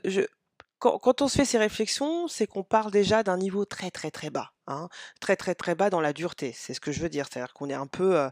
quand 0.79 1.21
on 1.21 1.27
se 1.27 1.37
fait 1.37 1.45
ces 1.45 1.57
réflexions, 1.57 2.27
c'est 2.29 2.47
qu'on 2.47 2.63
parle 2.63 2.91
déjà 2.91 3.21
d'un 3.23 3.37
niveau 3.37 3.65
très 3.65 3.91
très 3.91 4.11
très 4.11 4.29
bas, 4.29 4.52
hein, 4.67 4.89
très 5.19 5.35
très 5.35 5.55
très 5.55 5.75
bas 5.75 5.89
dans 5.89 6.01
la 6.01 6.13
dureté. 6.13 6.53
C'est 6.53 6.73
ce 6.73 6.79
que 6.79 6.91
je 6.91 7.01
veux 7.01 7.09
dire, 7.09 7.25
c'est-à-dire 7.31 7.53
qu'on 7.53 7.69
est 7.69 7.73
un 7.73 7.87
peu, 7.87 8.17
euh, 8.17 8.29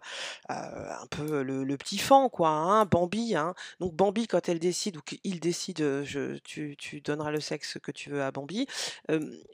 euh, 0.49 0.93
un 1.01 1.07
peu 1.07 1.43
le, 1.43 1.63
le 1.63 1.77
petit 1.77 1.97
fan, 1.97 2.29
quoi, 2.29 2.49
hein, 2.49 2.85
Bambi. 2.85 3.35
Hein. 3.35 3.53
Donc 3.79 3.93
Bambi, 3.93 4.27
quand 4.27 4.49
elle 4.49 4.59
décide 4.59 4.97
ou 4.97 5.01
qu'il 5.01 5.39
décide, 5.39 5.81
euh, 5.81 6.37
tu, 6.43 6.75
tu 6.77 7.01
donneras 7.01 7.31
le 7.31 7.39
sexe 7.39 7.77
que 7.79 7.91
tu 7.91 8.09
veux 8.09 8.23
à 8.23 8.31
Bambi. 8.31 8.67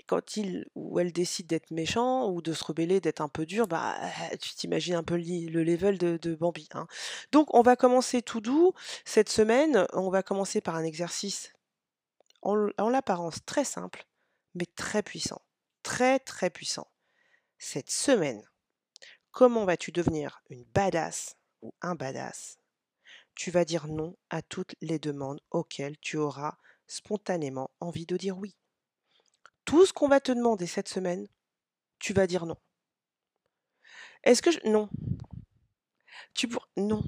quand 0.08 0.38
il 0.38 0.66
ou 0.76 1.00
elle 1.00 1.12
décide 1.12 1.48
d'être 1.48 1.72
méchant 1.72 2.30
ou 2.30 2.42
de 2.42 2.54
se 2.54 2.64
rebeller, 2.64 3.00
d'être 3.02 3.22
un 3.22 3.30
peu 3.30 3.46
dur, 3.46 3.68
bah 3.68 3.96
tu 4.42 4.54
t'imagines 4.56 4.96
un 4.96 5.04
peu 5.04 5.16
li- 5.16 5.48
le 5.48 5.64
level 5.64 5.98
de, 5.98 6.18
de 6.18 6.36
Bambi. 6.36 6.70
Hein. 6.74 6.88
Donc 7.32 7.54
on 7.54 7.62
va 7.62 7.76
commencer 7.76 8.22
tout 8.22 8.42
doux 8.42 8.74
cette 9.06 9.30
semaine. 9.30 9.86
On 9.94 10.10
va 10.10 10.24
commencer 10.24 10.62
par 10.62 10.76
un 10.76 10.84
exercice 10.84 11.54
en, 12.42 12.68
en 12.78 12.90
l'apparence 12.90 13.40
très 13.46 13.66
simple, 13.66 14.06
mais 14.56 14.66
très 14.76 15.04
puissant. 15.04 15.42
Très, 15.88 16.20
très 16.20 16.50
puissant. 16.50 16.92
Cette 17.58 17.90
semaine, 17.90 18.44
comment 19.32 19.64
vas-tu 19.64 19.94
devenir 19.94 20.42
une 20.50 20.66
badass 20.66 21.38
ou 21.62 21.74
un 21.82 21.96
badass? 21.96 22.60
Tu 23.36 23.52
vas 23.52 23.64
dire 23.64 23.88
non 23.88 24.18
à 24.30 24.42
toutes 24.42 24.76
les 24.82 25.00
demandes 25.00 25.40
auxquelles 25.50 25.98
tu 26.00 26.18
auras 26.18 26.58
spontanément 26.88 27.72
envie 27.80 28.06
de 28.06 28.18
dire 28.18 28.38
oui. 28.38 28.58
Tout 29.64 29.86
ce 29.86 29.94
qu'on 29.94 30.10
va 30.10 30.20
te 30.20 30.34
demander 30.34 30.68
cette 30.68 30.90
semaine, 30.90 31.26
tu 32.00 32.12
vas 32.12 32.28
dire 32.28 32.46
non. 32.46 32.58
Est-ce 34.24 34.42
que 34.42 34.52
je... 34.52 34.60
Non. 34.66 34.90
Tu 36.34 36.50
pour... 36.50 36.68
Non. 36.76 37.02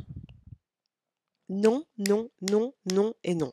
Non, 1.49 1.85
non, 1.97 2.31
non, 2.39 2.73
non 2.85 3.13
et 3.25 3.35
non. 3.35 3.51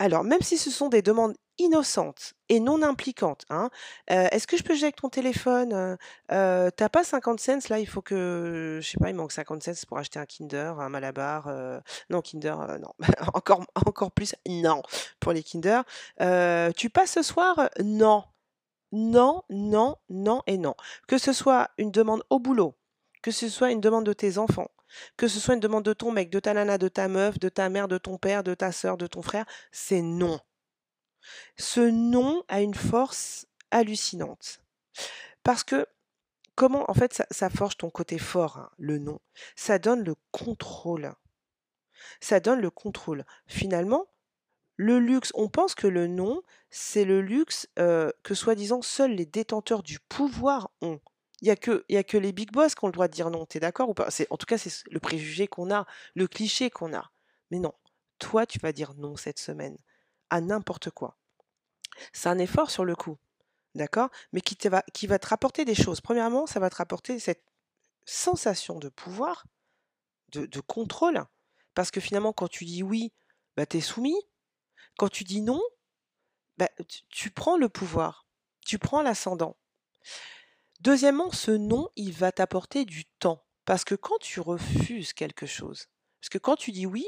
Alors, 0.00 0.24
même 0.24 0.42
si 0.42 0.58
ce 0.58 0.72
sont 0.72 0.88
des 0.88 1.00
demandes 1.00 1.36
innocente 1.60 2.34
et 2.48 2.58
non 2.60 2.82
impliquante. 2.82 3.44
Hein. 3.50 3.70
Euh, 4.10 4.28
Est-ce 4.32 4.46
que 4.46 4.56
je 4.56 4.62
peux 4.62 4.74
jouer 4.74 4.84
avec 4.84 4.96
ton 4.96 5.08
téléphone 5.08 5.72
Euh, 5.72 5.96
euh, 6.32 6.70
T'as 6.76 6.88
pas 6.88 7.04
50 7.04 7.38
cents 7.40 7.58
là 7.68 7.78
Il 7.78 7.86
faut 7.86 8.02
que, 8.02 8.78
je 8.82 8.88
sais 8.88 8.98
pas, 8.98 9.10
il 9.10 9.14
manque 9.14 9.32
50 9.32 9.62
cents 9.62 9.86
pour 9.86 9.98
acheter 9.98 10.18
un 10.18 10.26
Kinder, 10.26 10.80
un 10.80 10.88
Malabar. 10.88 11.48
non, 12.08 12.20
Kinder, 12.22 12.56
non. 12.80 12.92
encore, 13.34 13.64
encore 13.74 14.10
plus, 14.12 14.34
non, 14.48 14.82
pour 15.20 15.32
les 15.32 15.42
Kinder. 15.42 15.82
Tu 16.76 16.90
passes 16.90 17.12
ce 17.12 17.22
soir? 17.22 17.68
Non. 17.82 18.24
Non, 18.92 19.42
non, 19.50 19.96
non 20.08 20.42
et 20.46 20.58
non. 20.58 20.74
Que 21.06 21.18
ce 21.18 21.32
soit 21.32 21.70
une 21.78 21.92
demande 21.92 22.24
au 22.30 22.40
boulot, 22.40 22.74
que 23.22 23.30
ce 23.30 23.48
soit 23.48 23.70
une 23.70 23.80
demande 23.80 24.04
de 24.04 24.12
tes 24.12 24.36
enfants, 24.38 24.68
que 25.16 25.28
ce 25.28 25.38
soit 25.38 25.54
une 25.54 25.60
demande 25.60 25.84
de 25.84 25.92
ton 25.92 26.10
mec, 26.10 26.30
de 26.30 26.40
ta 26.40 26.54
nana, 26.54 26.78
de 26.78 26.88
ta 26.88 27.06
meuf, 27.08 27.38
de 27.38 27.48
ta 27.48 27.68
mère, 27.68 27.86
de 27.88 27.98
ton 27.98 28.18
père, 28.18 28.42
de 28.42 28.54
ta 28.54 28.72
sœur, 28.72 28.96
de 28.96 29.06
ton 29.06 29.22
frère, 29.22 29.44
c'est 29.70 30.02
non. 30.02 30.40
Ce 31.56 31.80
non 31.80 32.42
a 32.48 32.60
une 32.60 32.74
force 32.74 33.46
hallucinante. 33.70 34.60
Parce 35.42 35.64
que 35.64 35.86
comment, 36.54 36.90
en 36.90 36.94
fait, 36.94 37.22
ça, 37.30 37.50
forge 37.50 37.76
ton 37.76 37.90
côté 37.90 38.18
fort, 38.18 38.58
hein, 38.58 38.70
le 38.78 38.98
non. 38.98 39.20
Ça 39.56 39.78
donne 39.78 40.04
le 40.04 40.14
contrôle. 40.30 41.14
Ça 42.20 42.40
donne 42.40 42.60
le 42.60 42.70
contrôle. 42.70 43.24
Finalement, 43.46 44.06
le 44.76 44.98
luxe, 44.98 45.30
on 45.34 45.48
pense 45.48 45.74
que 45.74 45.86
le 45.86 46.06
non, 46.06 46.42
c'est 46.70 47.04
le 47.04 47.20
luxe 47.20 47.68
euh, 47.78 48.10
que 48.22 48.34
soi-disant 48.34 48.82
seuls 48.82 49.12
les 49.12 49.26
détenteurs 49.26 49.82
du 49.82 49.98
pouvoir 50.00 50.70
ont. 50.80 51.00
Il 51.42 51.46
n'y 51.46 51.50
a, 51.50 51.56
que, 51.56 51.84
a 51.90 52.02
que 52.02 52.18
les 52.18 52.32
big 52.32 52.50
boss 52.52 52.74
qui 52.74 52.84
ont 52.84 52.88
le 52.88 52.92
droit 52.92 53.08
de 53.08 53.12
dire 53.12 53.30
non, 53.30 53.46
t'es 53.46 53.60
d'accord 53.60 53.88
ou 53.88 53.94
pas? 53.94 54.08
En 54.28 54.36
tout 54.36 54.46
cas, 54.46 54.58
c'est 54.58 54.70
le 54.90 55.00
préjugé 55.00 55.48
qu'on 55.48 55.70
a, 55.70 55.86
le 56.14 56.26
cliché 56.26 56.68
qu'on 56.68 56.92
a. 56.92 57.10
Mais 57.50 57.58
non, 57.58 57.72
toi, 58.18 58.46
tu 58.46 58.58
vas 58.58 58.72
dire 58.72 58.94
non 58.94 59.16
cette 59.16 59.38
semaine 59.38 59.76
n'importe 60.40 60.90
quoi. 60.90 61.16
C'est 62.12 62.28
un 62.28 62.38
effort 62.38 62.70
sur 62.70 62.84
le 62.84 62.94
coup, 62.94 63.18
d'accord? 63.74 64.10
Mais 64.32 64.40
qui 64.40 64.56
te 64.56 64.68
va, 64.68 64.82
qui 64.94 65.06
va 65.06 65.18
te 65.18 65.26
rapporter 65.26 65.64
des 65.64 65.74
choses. 65.74 66.00
Premièrement, 66.00 66.46
ça 66.46 66.60
va 66.60 66.70
te 66.70 66.76
rapporter 66.76 67.18
cette 67.18 67.44
sensation 68.04 68.78
de 68.78 68.88
pouvoir, 68.88 69.46
de, 70.32 70.60
contrôle. 70.60 71.24
Parce 71.74 71.90
que 71.90 72.00
finalement, 72.00 72.32
quand 72.32 72.48
tu 72.48 72.64
dis 72.64 72.82
oui, 72.82 73.12
bah, 73.56 73.66
tu 73.66 73.78
es 73.78 73.80
soumis. 73.80 74.20
Quand 74.96 75.08
tu 75.08 75.24
dis 75.24 75.40
non, 75.40 75.60
bah, 76.58 76.68
tu 77.08 77.30
prends 77.30 77.56
le 77.56 77.68
pouvoir, 77.68 78.26
tu 78.66 78.78
prends 78.78 79.02
l'ascendant. 79.02 79.56
Deuxièmement, 80.80 81.30
ce 81.30 81.50
non, 81.50 81.90
il 81.96 82.12
va 82.12 82.32
t'apporter 82.32 82.84
du 82.84 83.04
temps. 83.04 83.44
Parce 83.64 83.84
que 83.84 83.94
quand 83.94 84.18
tu 84.18 84.40
refuses 84.40 85.12
quelque 85.12 85.46
chose, 85.46 85.86
parce 86.20 86.28
que 86.28 86.38
quand 86.38 86.56
tu 86.56 86.72
dis 86.72 86.86
oui, 86.86 87.06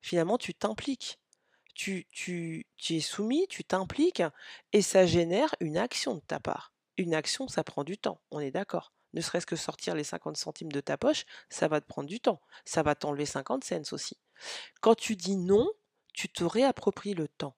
finalement, 0.00 0.36
tu 0.36 0.54
t'impliques. 0.54 1.18
Tu, 1.74 2.06
tu, 2.12 2.66
es 2.90 3.00
soumis, 3.00 3.46
tu 3.48 3.64
t'impliques, 3.64 4.22
et 4.72 4.82
ça 4.82 5.06
génère 5.06 5.54
une 5.60 5.78
action 5.78 6.14
de 6.16 6.20
ta 6.20 6.38
part. 6.38 6.72
Une 6.98 7.14
action, 7.14 7.48
ça 7.48 7.64
prend 7.64 7.82
du 7.84 7.96
temps, 7.96 8.20
on 8.30 8.40
est 8.40 8.50
d'accord. 8.50 8.92
Ne 9.14 9.20
serait-ce 9.20 9.46
que 9.46 9.56
sortir 9.56 9.94
les 9.94 10.04
50 10.04 10.36
centimes 10.36 10.72
de 10.72 10.80
ta 10.80 10.96
poche, 10.96 11.24
ça 11.50 11.68
va 11.68 11.80
te 11.80 11.86
prendre 11.86 12.08
du 12.08 12.20
temps. 12.20 12.40
Ça 12.64 12.82
va 12.82 12.94
t'enlever 12.94 13.26
50 13.26 13.64
cents 13.64 13.92
aussi. 13.92 14.16
Quand 14.80 14.94
tu 14.94 15.16
dis 15.16 15.36
non, 15.36 15.68
tu 16.14 16.28
te 16.28 16.44
réappropries 16.44 17.14
le 17.14 17.28
temps. 17.28 17.54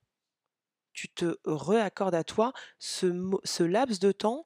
Tu 0.93 1.09
te 1.09 1.37
réaccordes 1.45 2.15
à 2.15 2.25
toi 2.25 2.53
ce, 2.79 3.63
laps 3.63 3.99
de 4.01 4.13
temps 4.13 4.45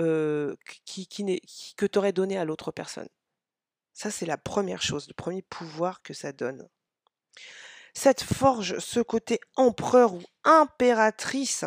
euh, 0.00 0.56
qui, 0.84 1.06
qui 1.06 1.24
n'est- 1.24 1.40
qui- 1.40 1.74
que 1.74 1.86
tu 1.86 1.98
aurais 1.98 2.12
donné 2.12 2.38
à 2.38 2.44
l'autre 2.44 2.72
personne. 2.72 3.08
Ça, 3.94 4.10
c'est 4.10 4.26
la 4.26 4.38
première 4.38 4.82
chose, 4.82 5.08
le 5.08 5.14
premier 5.14 5.42
pouvoir 5.42 6.02
que 6.02 6.14
ça 6.14 6.32
donne. 6.32 6.68
Ça 7.94 8.14
te 8.14 8.24
forge 8.24 8.78
ce 8.78 9.00
côté 9.00 9.40
empereur 9.56 10.14
ou 10.14 10.22
impératrice. 10.44 11.64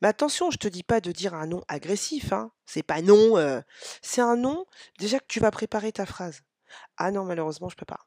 Mais 0.00 0.08
attention, 0.08 0.50
je 0.50 0.58
te 0.58 0.68
dis 0.68 0.82
pas 0.82 1.00
de 1.00 1.12
dire 1.12 1.34
un 1.34 1.46
non 1.46 1.62
agressif, 1.68 2.32
hein. 2.32 2.50
C'est 2.66 2.82
pas 2.82 3.02
non, 3.02 3.36
euh, 3.36 3.60
c'est 4.02 4.20
un 4.20 4.36
non, 4.36 4.66
déjà 4.98 5.18
que 5.18 5.26
tu 5.28 5.40
vas 5.40 5.50
préparer 5.50 5.92
ta 5.92 6.06
phrase. 6.06 6.42
Ah 6.96 7.10
non, 7.10 7.24
malheureusement, 7.24 7.68
je 7.68 7.76
peux 7.76 7.84
pas. 7.84 8.00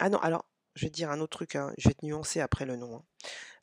Ah 0.00 0.08
non, 0.10 0.18
alors, 0.18 0.44
je 0.74 0.86
vais 0.86 0.90
te 0.90 0.94
dire 0.96 1.10
un 1.10 1.20
autre 1.20 1.36
truc, 1.38 1.56
hein, 1.56 1.72
je 1.78 1.88
vais 1.88 1.94
te 1.94 2.04
nuancer 2.06 2.40
après 2.40 2.64
le 2.66 2.76
non. 2.76 2.96
hein. 2.96 3.04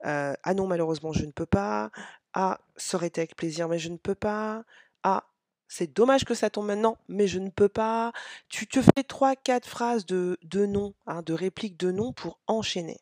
Euh, 0.05 0.35
ah 0.43 0.53
non, 0.53 0.67
malheureusement, 0.67 1.13
je 1.13 1.25
ne 1.25 1.31
peux 1.31 1.45
pas. 1.45 1.91
Ah, 2.33 2.59
ça 2.77 2.97
aurait 2.97 3.07
été 3.07 3.21
avec 3.21 3.35
plaisir, 3.35 3.67
mais 3.67 3.79
je 3.79 3.89
ne 3.89 3.97
peux 3.97 4.15
pas. 4.15 4.63
Ah, 5.03 5.25
c'est 5.67 5.93
dommage 5.93 6.25
que 6.25 6.33
ça 6.33 6.49
tombe 6.49 6.67
maintenant, 6.67 6.97
mais 7.07 7.27
je 7.27 7.39
ne 7.39 7.49
peux 7.49 7.69
pas. 7.69 8.13
Tu 8.49 8.67
te 8.67 8.81
fais 8.81 9.03
trois, 9.03 9.35
quatre 9.35 9.67
phrases 9.67 10.05
de, 10.05 10.37
de 10.43 10.65
non, 10.65 10.93
hein, 11.05 11.21
de 11.21 11.33
répliques 11.33 11.77
de 11.77 11.91
non 11.91 12.13
pour 12.13 12.39
enchaîner. 12.47 13.01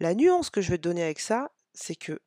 La 0.00 0.14
nuance 0.14 0.50
que 0.50 0.60
je 0.60 0.70
vais 0.70 0.78
te 0.78 0.82
donner 0.82 1.02
avec 1.02 1.20
ça, 1.20 1.50
c'est 1.72 1.96
que, 1.96 2.20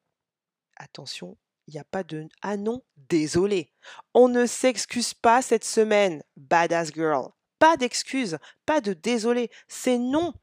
attention, 0.75 1.37
il 1.67 1.73
n'y 1.73 1.79
a 1.79 1.83
pas 1.83 2.03
de 2.03 2.27
ah 2.41 2.57
non, 2.57 2.81
désolé. 3.09 3.71
On 4.13 4.29
ne 4.29 4.45
s'excuse 4.45 5.13
pas 5.13 5.41
cette 5.41 5.65
semaine, 5.65 6.23
badass 6.37 6.93
girl. 6.93 7.29
Pas 7.59 7.77
d'excuse, 7.77 8.37
pas 8.65 8.81
de 8.81 8.93
désolé. 8.93 9.51
C'est 9.67 9.97
non, 9.97 10.33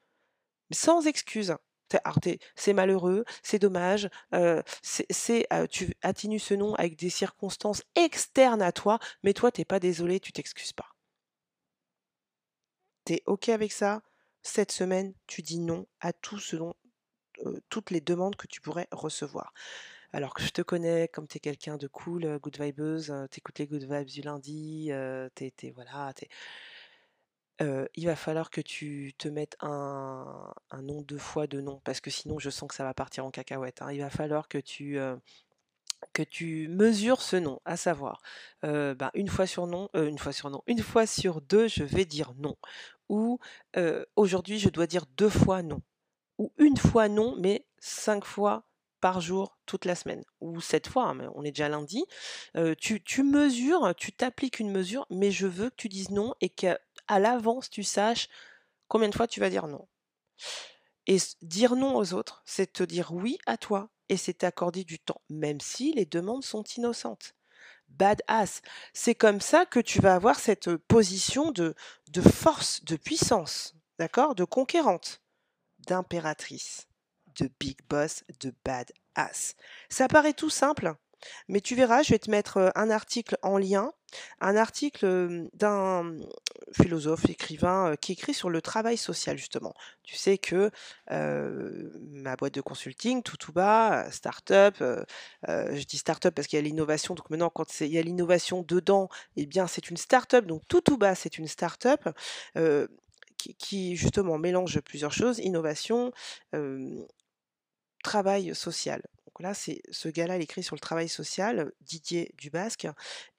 sans 0.70 1.06
excuse. 1.06 1.56
C'est 2.56 2.72
malheureux, 2.72 3.24
c'est 3.42 3.58
dommage, 3.58 4.08
euh, 4.34 4.62
euh, 5.52 5.66
tu 5.66 5.94
atténues 6.02 6.38
ce 6.38 6.54
nom 6.54 6.74
avec 6.74 6.96
des 6.96 7.10
circonstances 7.10 7.82
externes 7.94 8.62
à 8.62 8.72
toi, 8.72 8.98
mais 9.22 9.32
toi, 9.32 9.50
t'es 9.52 9.64
pas 9.64 9.80
désolé, 9.80 10.20
tu 10.20 10.32
t'excuses 10.32 10.72
pas. 10.72 10.88
T'es 13.04 13.22
OK 13.26 13.48
avec 13.48 13.72
ça? 13.72 14.02
Cette 14.42 14.72
semaine, 14.72 15.14
tu 15.26 15.42
dis 15.42 15.58
non 15.58 15.86
à 16.00 16.12
tout 16.12 16.38
ce 16.38 16.56
euh, 17.46 17.60
toutes 17.68 17.90
les 17.90 18.00
demandes 18.00 18.36
que 18.36 18.46
tu 18.46 18.60
pourrais 18.60 18.88
recevoir. 18.92 19.52
Alors 20.12 20.34
que 20.34 20.42
je 20.42 20.50
te 20.50 20.62
connais, 20.62 21.08
comme 21.08 21.26
tu 21.28 21.38
es 21.38 21.40
quelqu'un 21.40 21.76
de 21.76 21.88
cool, 21.88 22.38
good 22.40 22.60
vibeuse, 22.60 23.12
t'écoutes 23.30 23.58
les 23.58 23.66
good 23.66 23.84
vibes 23.84 24.06
du 24.08 24.22
lundi, 24.22 24.90
t'es- 25.34 25.72
voilà, 25.72 26.12
t'es- 26.14 26.28
il 27.60 28.06
va 28.06 28.16
falloir 28.16 28.50
que 28.50 28.60
tu 28.60 29.14
te 29.18 29.28
mettes 29.28 29.56
un, 29.60 30.52
un 30.70 30.82
nombre 30.82 31.04
de 31.04 31.18
fois 31.18 31.46
de 31.46 31.60
non, 31.60 31.80
parce 31.84 32.00
que 32.00 32.10
sinon 32.10 32.38
je 32.38 32.50
sens 32.50 32.68
que 32.68 32.74
ça 32.74 32.84
va 32.84 32.94
partir 32.94 33.24
en 33.24 33.30
cacahuète. 33.30 33.82
hein. 33.82 33.92
Il 33.92 34.00
va 34.00 34.10
falloir 34.10 34.48
que 34.48 34.58
tu, 34.58 34.98
que 36.12 36.66
mesures 36.68 37.22
ce 37.22 37.36
non, 37.36 37.60
à 37.64 37.76
savoir, 37.76 38.20
euh, 38.64 38.94
ben, 38.94 39.10
une 39.14 39.28
fois 39.28 39.46
sur 39.46 39.66
non, 39.66 39.88
euh, 39.96 40.08
une 40.08 40.18
fois 40.18 40.32
sur 40.32 40.50
non, 40.50 40.62
une 40.66 40.80
fois 40.80 41.06
sur 41.06 41.40
deux, 41.40 41.68
je 41.68 41.84
vais 41.84 42.04
dire 42.04 42.34
non. 42.38 42.56
Ou 43.08 43.38
aujourd'hui, 44.16 44.58
je 44.58 44.68
dois 44.68 44.86
dire 44.86 45.06
deux 45.16 45.28
fois 45.28 45.62
non. 45.62 45.80
Ou 46.38 46.52
une 46.58 46.76
fois 46.76 47.08
non, 47.08 47.36
mais 47.38 47.66
cinq 47.78 48.24
fois 48.24 48.64
par 49.00 49.20
jour 49.20 49.58
toute 49.66 49.84
la 49.84 49.94
semaine. 49.94 50.24
Ou 50.40 50.60
sept 50.60 50.88
fois, 50.88 51.04
hein, 51.04 51.14
mais 51.14 51.26
on 51.34 51.44
est 51.44 51.52
déjà 51.52 51.68
lundi. 51.68 52.04
Tu, 52.78 53.02
tu 53.02 53.22
mesures, 53.22 53.94
tu 53.96 54.12
t'appliques 54.12 54.58
une 54.58 54.72
mesure, 54.72 55.06
mais 55.10 55.30
je 55.30 55.46
veux 55.46 55.70
que 55.70 55.76
tu 55.76 55.88
dises 55.88 56.10
non 56.10 56.34
et 56.40 56.48
qu'à 56.48 56.78
à 57.08 57.18
l'avance, 57.18 57.70
tu 57.70 57.82
saches 57.82 58.28
combien 58.88 59.08
de 59.08 59.14
fois 59.14 59.26
tu 59.26 59.40
vas 59.40 59.50
dire 59.50 59.66
non. 59.66 59.88
Et 61.06 61.18
dire 61.42 61.76
non 61.76 61.96
aux 61.96 62.14
autres, 62.14 62.42
c'est 62.46 62.72
te 62.72 62.82
dire 62.82 63.12
oui 63.12 63.38
à 63.46 63.56
toi 63.56 63.90
et 64.08 64.16
c'est 64.16 64.34
t'accorder 64.34 64.84
du 64.84 64.98
temps, 64.98 65.20
même 65.28 65.60
si 65.60 65.92
les 65.92 66.06
demandes 66.06 66.44
sont 66.44 66.62
innocentes. 66.76 67.34
Badass. 67.88 68.62
C'est 68.92 69.14
comme 69.14 69.40
ça 69.40 69.66
que 69.66 69.80
tu 69.80 70.00
vas 70.00 70.14
avoir 70.14 70.38
cette 70.38 70.74
position 70.76 71.52
de, 71.52 71.74
de 72.10 72.22
force, 72.22 72.84
de 72.84 72.96
puissance, 72.96 73.74
d'accord? 73.98 74.34
De 74.34 74.44
conquérante, 74.44 75.22
d'impératrice, 75.86 76.88
de 77.36 77.50
big 77.60 77.78
boss, 77.88 78.24
de 78.40 78.52
badass. 78.64 79.54
Ça 79.88 80.08
paraît 80.08 80.32
tout 80.32 80.50
simple, 80.50 80.94
mais 81.48 81.60
tu 81.60 81.74
verras, 81.74 82.02
je 82.02 82.10
vais 82.10 82.18
te 82.18 82.30
mettre 82.30 82.72
un 82.74 82.90
article 82.90 83.36
en 83.42 83.58
lien, 83.58 83.92
un 84.40 84.56
article 84.56 85.48
d'un 85.54 86.04
euh, 86.04 86.24
philosophe, 86.72 87.28
écrivain 87.28 87.94
qui 88.00 88.12
écrit 88.12 88.34
sur 88.34 88.50
le 88.50 88.60
travail 88.62 88.96
social 88.96 89.36
justement. 89.38 89.74
Tu 90.02 90.16
sais 90.16 90.38
que 90.38 90.70
ma 91.10 92.36
boîte 92.36 92.54
de 92.54 92.60
consulting, 92.60 93.22
tout 93.22 93.36
tout 93.36 93.52
bas, 93.52 94.04
euh, 94.04 94.10
start-up, 94.10 94.76
euh, 94.80 95.04
je 95.44 95.84
dis 95.84 95.98
start-up 95.98 96.34
parce 96.34 96.48
qu'il 96.48 96.58
y 96.58 96.60
a 96.60 96.62
l'innovation, 96.62 97.14
donc 97.14 97.30
maintenant 97.30 97.50
quand 97.50 97.80
il 97.80 97.92
y 97.92 97.98
a 97.98 98.02
l'innovation 98.02 98.62
dedans, 98.62 99.08
eh 99.36 99.46
bien 99.46 99.66
c'est 99.66 99.90
une 99.90 99.96
start-up, 99.96 100.46
donc 100.46 100.62
bas 100.98 101.14
c'est 101.14 101.38
une 101.38 101.48
start-up 101.48 102.08
qui, 103.58 103.96
justement 103.96 104.38
mélange 104.38 104.80
plusieurs 104.80 105.12
choses, 105.12 105.38
innovation, 105.38 106.12
travail 108.02 108.54
social. 108.54 109.02
Donc 109.34 109.42
là, 109.42 109.54
c'est 109.54 109.82
ce 109.90 110.08
gars-là, 110.08 110.36
il 110.36 110.42
écrit 110.42 110.62
sur 110.62 110.76
le 110.76 110.80
travail 110.80 111.08
social, 111.08 111.72
Didier 111.80 112.32
Dubasque, 112.38 112.86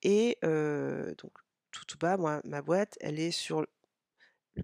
et 0.04 0.38
donc 0.42 1.32
tout 1.72 1.98
bas, 1.98 2.18
moi, 2.18 2.42
ma 2.44 2.62
boîte, 2.62 2.98
elle 3.00 3.20
est 3.20 3.32
sur 3.32 3.66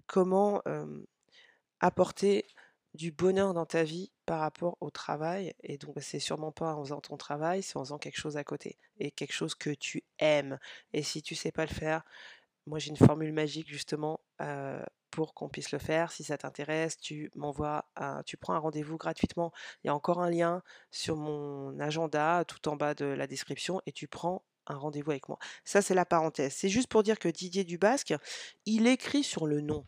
comment 0.06 0.62
apporter 1.80 2.46
du 2.94 3.10
bonheur 3.10 3.54
dans 3.54 3.64
ta 3.64 3.84
vie 3.84 4.12
par 4.26 4.40
rapport 4.40 4.76
au 4.80 4.90
travail. 4.90 5.54
Et 5.62 5.78
donc, 5.78 5.94
bah, 5.94 6.02
c'est 6.02 6.18
sûrement 6.18 6.52
pas 6.52 6.74
en 6.74 6.84
faisant 6.84 7.00
ton 7.00 7.16
travail, 7.16 7.62
c'est 7.62 7.78
en 7.78 7.84
faisant 7.84 7.98
quelque 7.98 8.18
chose 8.18 8.36
à 8.36 8.44
côté 8.44 8.78
et 8.98 9.10
quelque 9.10 9.32
chose 9.32 9.54
que 9.54 9.70
tu 9.70 10.04
aimes. 10.18 10.58
Et 10.92 11.02
si 11.02 11.22
tu 11.22 11.34
sais 11.34 11.52
pas 11.52 11.64
le 11.64 11.72
faire, 11.72 12.04
moi 12.66 12.78
j'ai 12.78 12.90
une 12.90 12.98
formule 12.98 13.32
magique 13.32 13.68
justement. 13.68 14.20
Pour 15.12 15.34
qu'on 15.34 15.48
puisse 15.48 15.70
le 15.70 15.78
faire. 15.78 16.10
Si 16.10 16.24
ça 16.24 16.38
t'intéresse, 16.38 16.96
tu 16.96 17.30
m'envoies, 17.36 17.84
tu 18.26 18.36
prends 18.36 18.54
un 18.54 18.58
rendez-vous 18.58 18.96
gratuitement. 18.96 19.52
Il 19.84 19.86
y 19.86 19.90
a 19.90 19.94
encore 19.94 20.20
un 20.20 20.30
lien 20.30 20.62
sur 20.90 21.16
mon 21.16 21.78
agenda 21.78 22.44
tout 22.46 22.68
en 22.68 22.74
bas 22.74 22.94
de 22.94 23.04
la 23.04 23.28
description 23.28 23.80
et 23.86 23.92
tu 23.92 24.08
prends 24.08 24.42
un 24.66 24.76
rendez-vous 24.76 25.10
avec 25.10 25.28
moi. 25.28 25.38
Ça, 25.64 25.82
c'est 25.82 25.94
la 25.94 26.06
parenthèse. 26.06 26.54
C'est 26.56 26.68
juste 26.68 26.88
pour 26.88 27.02
dire 27.02 27.18
que 27.18 27.28
Didier 27.28 27.64
Dubasque, 27.64 28.14
il 28.66 28.86
écrit 28.86 29.22
sur 29.22 29.46
le 29.46 29.60
nom. 29.60 29.86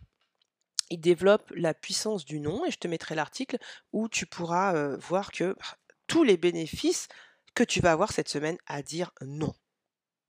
Il 0.90 1.00
développe 1.00 1.50
la 1.56 1.72
puissance 1.74 2.24
du 2.24 2.38
nom 2.38 2.64
et 2.66 2.70
je 2.70 2.78
te 2.78 2.86
mettrai 2.86 3.14
l'article 3.14 3.56
où 3.92 4.08
tu 4.08 4.26
pourras 4.26 4.74
euh, 4.74 4.96
voir 4.98 5.32
que 5.32 5.54
bah, 5.54 5.78
tous 6.06 6.22
les 6.22 6.36
bénéfices 6.36 7.08
que 7.54 7.64
tu 7.64 7.80
vas 7.80 7.92
avoir 7.92 8.12
cette 8.12 8.28
semaine 8.28 8.58
à 8.66 8.82
dire 8.82 9.10
non. 9.22 9.54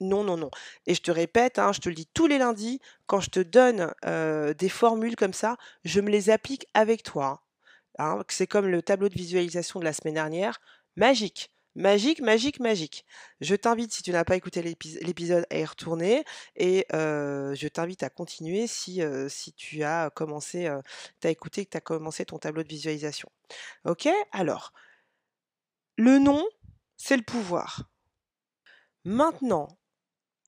Non, 0.02 0.24
non, 0.24 0.38
non. 0.38 0.52
Et 0.88 0.94
je 0.94 1.02
te 1.02 1.12
répète, 1.12 1.60
hein, 1.60 1.72
je 1.72 1.80
te 1.80 1.90
le 1.90 1.96
dis 1.96 2.08
tous 2.14 2.28
les 2.28 2.38
lundis, 2.38 2.80
quand 3.08 3.22
je 3.22 3.30
te 3.30 3.40
donne 3.40 3.94
des 4.58 4.70
formules 4.70 5.16
comme 5.16 5.34
ça, 5.34 5.58
je 5.84 6.02
me 6.02 6.10
les 6.10 6.30
applique 6.30 6.68
avec 6.74 7.04
toi. 7.04 7.42
Hein. 7.98 8.22
c'est 8.28 8.48
comme 8.48 8.68
le 8.68 8.82
tableau 8.82 9.08
de 9.08 9.14
visualisation 9.14 9.80
de 9.80 9.86
la 9.86 9.94
semaine 9.94 10.16
dernière. 10.16 10.60
Magique. 10.98 11.52
Magique, 11.76 12.22
magique, 12.22 12.62
magique. 12.62 13.06
Je 13.42 13.54
t'invite, 13.54 13.92
si 13.94 14.02
tu 14.02 14.12
n'as 14.12 14.24
pas 14.24 14.38
écouté 14.38 14.62
l'épisode, 14.62 15.46
à 15.50 15.58
y 15.58 15.66
retourner 15.66 16.24
et 16.56 16.86
je 16.92 17.68
t'invite 17.68 18.04
à 18.04 18.10
continuer 18.10 18.66
si, 18.68 19.02
tu 19.58 19.84
as 19.84 20.10
commencé, 20.10 20.74
tu 21.20 21.28
écouté 21.28 21.66
que 21.66 21.72
tu 21.72 21.78
as 21.78 21.82
commencé 21.82 22.26
ton 22.26 22.40
tableau 22.40 22.64
de 22.64 22.70
visualisation. 22.70 23.30
Ok? 23.84 24.08
Alors, 24.32 24.72
le 25.98 26.18
nom, 26.18 26.46
c'est 26.96 27.18
le 27.18 27.24
pouvoir. 27.24 27.90
Maintenant, 29.04 29.78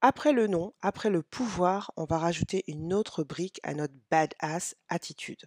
après 0.01 0.31
le 0.31 0.47
nom, 0.47 0.73
après 0.81 1.09
le 1.09 1.23
pouvoir, 1.23 1.91
on 1.97 2.05
va 2.05 2.19
rajouter 2.19 2.63
une 2.67 2.93
autre 2.93 3.23
brique 3.23 3.59
à 3.63 3.73
notre 3.73 3.95
badass 4.11 4.75
attitude. 4.89 5.45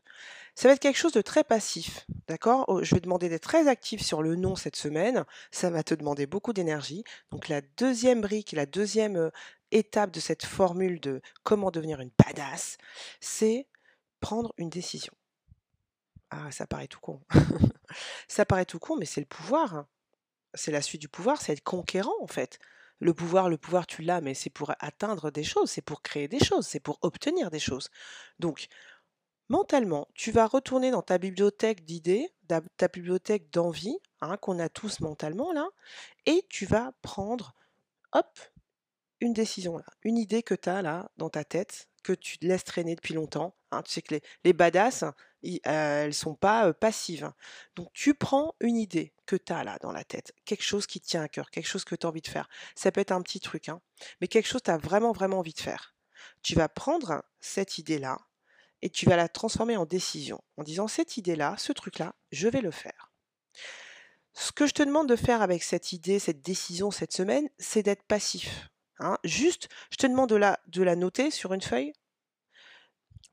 Ça 0.56 0.68
va 0.68 0.74
être 0.74 0.80
quelque 0.80 0.98
chose 0.98 1.12
de 1.12 1.22
très 1.22 1.44
passif, 1.44 2.06
d'accord? 2.26 2.64
Oh, 2.66 2.82
Je 2.82 2.94
vais 2.94 3.00
demander 3.00 3.28
d'être 3.28 3.44
très 3.44 3.68
actif 3.68 4.02
sur 4.02 4.22
le 4.22 4.34
nom 4.34 4.56
cette 4.56 4.76
semaine. 4.76 5.24
Ça 5.52 5.70
va 5.70 5.82
te 5.84 5.94
demander 5.94 6.26
beaucoup 6.26 6.52
d'énergie. 6.52 7.04
Donc 7.30 7.48
la 7.48 7.60
deuxième 7.60 8.20
brique, 8.20 8.52
la 8.52 8.66
deuxième 8.66 9.30
étape 9.70 10.10
de 10.10 10.20
cette 10.20 10.44
formule 10.44 11.00
de 11.00 11.22
comment 11.44 11.70
devenir 11.70 12.00
une 12.00 12.10
badass, 12.18 12.76
c'est 13.20 13.68
prendre 14.18 14.52
une 14.56 14.70
décision. 14.70 15.12
Ah, 16.30 16.50
ça 16.50 16.66
paraît 16.66 16.88
tout 16.88 17.00
con. 17.00 17.20
ça 18.28 18.44
paraît 18.44 18.64
tout 18.64 18.78
con, 18.78 18.96
mais 18.96 19.06
c'est 19.06 19.20
le 19.20 19.26
pouvoir. 19.26 19.74
Hein. 19.74 19.88
C'est 20.54 20.72
la 20.72 20.82
suite 20.82 21.00
du 21.00 21.08
pouvoir, 21.08 21.40
c'est 21.40 21.52
être 21.52 21.62
conquérant 21.62 22.20
en 22.20 22.26
fait. 22.26 22.58
Le 23.00 23.14
pouvoir, 23.14 23.48
le 23.48 23.58
pouvoir, 23.58 23.86
tu 23.86 24.02
l'as, 24.02 24.20
mais 24.20 24.34
c'est 24.34 24.50
pour 24.50 24.72
atteindre 24.78 25.30
des 25.30 25.44
choses, 25.44 25.70
c'est 25.70 25.82
pour 25.82 26.02
créer 26.02 26.28
des 26.28 26.38
choses, 26.40 26.66
c'est 26.66 26.80
pour 26.80 26.98
obtenir 27.02 27.50
des 27.50 27.58
choses. 27.58 27.88
Donc, 28.38 28.68
mentalement, 29.48 30.08
tu 30.14 30.32
vas 30.32 30.46
retourner 30.46 30.90
dans 30.90 31.02
ta 31.02 31.18
bibliothèque 31.18 31.84
d'idées, 31.84 32.28
ta 32.76 32.88
bibliothèque 32.88 33.50
d'envie, 33.52 33.98
hein, 34.20 34.36
qu'on 34.38 34.58
a 34.58 34.68
tous 34.68 35.00
mentalement 35.00 35.52
là, 35.52 35.68
et 36.26 36.46
tu 36.50 36.66
vas 36.66 36.92
prendre, 37.02 37.54
hop, 38.12 38.40
une 39.20 39.34
décision 39.34 39.78
là, 39.78 39.86
une 40.02 40.18
idée 40.18 40.42
que 40.42 40.54
tu 40.54 40.68
as 40.68 40.82
là 40.82 41.10
dans 41.18 41.30
ta 41.30 41.44
tête, 41.44 41.88
que 42.04 42.12
tu 42.14 42.38
laisses 42.42 42.64
traîner 42.64 42.96
depuis 42.96 43.14
longtemps. 43.14 43.54
Hein. 43.70 43.82
tu 43.82 43.92
sais 43.92 44.02
que 44.02 44.14
les, 44.14 44.22
les 44.44 44.52
badass, 44.52 45.04
elles 45.64 46.06
ne 46.08 46.12
sont 46.12 46.34
pas 46.34 46.72
passives. 46.72 47.24
Hein. 47.24 47.34
Donc 47.76 47.92
tu 47.92 48.14
prends 48.14 48.54
une 48.60 48.76
idée 48.76 49.12
que 49.26 49.36
tu 49.36 49.52
as 49.52 49.64
là 49.64 49.78
dans 49.80 49.92
la 49.92 50.04
tête, 50.04 50.32
quelque 50.44 50.64
chose 50.64 50.86
qui 50.86 51.00
tient 51.00 51.22
à 51.22 51.28
cœur, 51.28 51.50
quelque 51.50 51.68
chose 51.68 51.84
que 51.84 51.94
tu 51.94 52.06
as 52.06 52.08
envie 52.08 52.20
de 52.20 52.28
faire. 52.28 52.48
Ça 52.74 52.92
peut 52.92 53.00
être 53.00 53.12
un 53.12 53.22
petit 53.22 53.40
truc, 53.40 53.68
hein, 53.68 53.80
mais 54.20 54.28
quelque 54.28 54.46
chose 54.46 54.60
que 54.60 54.66
tu 54.66 54.70
as 54.70 54.78
vraiment, 54.78 55.12
vraiment 55.12 55.38
envie 55.38 55.54
de 55.54 55.60
faire. 55.60 55.94
Tu 56.42 56.54
vas 56.54 56.68
prendre 56.68 57.22
cette 57.40 57.78
idée-là 57.78 58.18
et 58.82 58.90
tu 58.90 59.06
vas 59.06 59.16
la 59.16 59.28
transformer 59.28 59.76
en 59.76 59.86
décision, 59.86 60.42
en 60.56 60.62
disant 60.62 60.88
cette 60.88 61.16
idée-là, 61.16 61.54
ce 61.58 61.72
truc-là, 61.72 62.14
je 62.32 62.48
vais 62.48 62.62
le 62.62 62.70
faire. 62.70 63.12
Ce 64.32 64.52
que 64.52 64.66
je 64.66 64.72
te 64.72 64.82
demande 64.82 65.08
de 65.08 65.16
faire 65.16 65.42
avec 65.42 65.62
cette 65.62 65.92
idée, 65.92 66.18
cette 66.18 66.42
décision 66.42 66.90
cette 66.90 67.12
semaine, 67.12 67.48
c'est 67.58 67.82
d'être 67.82 68.04
passif. 68.04 68.68
Juste, 69.24 69.68
je 69.90 69.96
te 69.96 70.06
demande 70.06 70.28
de 70.28 70.40
de 70.66 70.82
la 70.82 70.96
noter 70.96 71.30
sur 71.30 71.54
une 71.54 71.62
feuille 71.62 71.92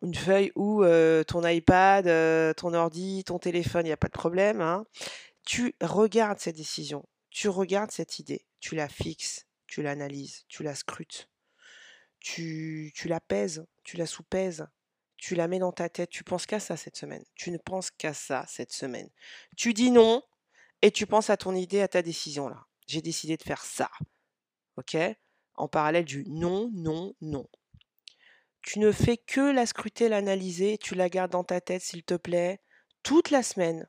une 0.01 0.15
feuille 0.15 0.51
ou 0.55 0.83
ton 1.27 1.45
iPad, 1.47 2.55
ton 2.55 2.73
ordi, 2.73 3.23
ton 3.25 3.39
téléphone, 3.39 3.85
il 3.85 3.89
n'y 3.89 3.93
a 3.93 3.97
pas 3.97 4.07
de 4.07 4.13
problème. 4.13 4.61
Hein. 4.61 4.85
Tu 5.45 5.75
regardes 5.81 6.39
cette 6.39 6.57
décision, 6.57 7.07
tu 7.29 7.49
regardes 7.49 7.91
cette 7.91 8.19
idée, 8.19 8.45
tu 8.59 8.75
la 8.75 8.89
fixes, 8.89 9.47
tu 9.65 9.81
l'analyses, 9.81 10.45
tu 10.47 10.63
la 10.63 10.75
scrutes, 10.75 11.29
tu, 12.19 12.91
tu 12.95 13.07
la 13.07 13.19
pèses, 13.19 13.65
tu 13.83 13.97
la 13.97 14.05
sous-pèses, 14.05 14.67
tu 15.17 15.35
la 15.35 15.47
mets 15.47 15.59
dans 15.59 15.71
ta 15.71 15.89
tête, 15.89 16.09
tu 16.09 16.23
penses 16.23 16.45
qu'à 16.45 16.59
ça 16.59 16.77
cette 16.77 16.97
semaine, 16.97 17.23
tu 17.35 17.51
ne 17.51 17.57
penses 17.57 17.91
qu'à 17.91 18.13
ça 18.13 18.45
cette 18.47 18.71
semaine. 18.71 19.09
Tu 19.55 19.73
dis 19.73 19.91
non 19.91 20.21
et 20.81 20.91
tu 20.91 21.07
penses 21.07 21.29
à 21.29 21.37
ton 21.37 21.55
idée, 21.55 21.81
à 21.81 21.87
ta 21.87 22.01
décision 22.01 22.47
là. 22.47 22.65
J'ai 22.87 23.01
décidé 23.01 23.35
de 23.35 23.43
faire 23.43 23.65
ça. 23.65 23.89
OK? 24.77 24.95
En 25.55 25.67
parallèle 25.67 26.05
du 26.05 26.23
non, 26.27 26.69
non, 26.73 27.13
non. 27.19 27.47
Tu 28.67 28.79
ne 28.79 28.91
fais 28.91 29.15
que 29.15 29.39
la 29.39 29.65
scruter, 29.65 30.09
l'analyser, 30.09 30.77
tu 30.77 30.93
la 30.93 31.07
gardes 31.07 31.31
dans 31.31 31.45
ta 31.45 31.61
tête, 31.61 31.81
s'il 31.81 32.03
te 32.03 32.15
plaît, 32.15 32.59
toute 33.01 33.29
la 33.29 33.41
semaine. 33.41 33.87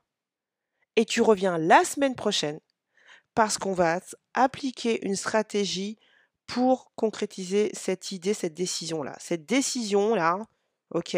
Et 0.95 1.03
tu 1.03 1.21
reviens 1.21 1.57
la 1.57 1.83
semaine 1.83 2.15
prochaine 2.15 2.61
parce 3.35 3.57
qu'on 3.57 3.73
va 3.73 3.99
appliquer 4.33 5.05
une 5.05 5.17
stratégie 5.17 5.99
pour 6.47 6.93
concrétiser 6.95 7.71
cette 7.73 8.13
idée, 8.13 8.33
cette 8.33 8.53
décision-là. 8.53 9.17
Cette 9.19 9.45
décision-là, 9.45 10.39
ok, 10.91 11.17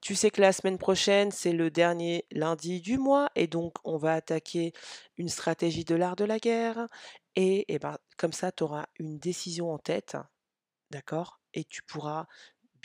tu 0.00 0.14
sais 0.14 0.30
que 0.30 0.40
la 0.40 0.52
semaine 0.52 0.78
prochaine, 0.78 1.32
c'est 1.32 1.52
le 1.52 1.72
dernier 1.72 2.26
lundi 2.30 2.80
du 2.80 2.96
mois, 2.96 3.28
et 3.34 3.48
donc 3.48 3.74
on 3.82 3.96
va 3.96 4.12
attaquer 4.12 4.72
une 5.16 5.28
stratégie 5.28 5.84
de 5.84 5.96
l'art 5.96 6.14
de 6.14 6.24
la 6.24 6.38
guerre, 6.38 6.86
et, 7.34 7.64
eh 7.66 7.80
ben, 7.80 7.98
comme 8.18 8.32
ça, 8.32 8.52
tu 8.52 8.62
auras 8.62 8.86
une 9.00 9.18
décision 9.18 9.72
en 9.72 9.78
tête, 9.78 10.16
d'accord 10.92 11.40
Et 11.54 11.64
tu 11.64 11.82
pourras 11.82 12.26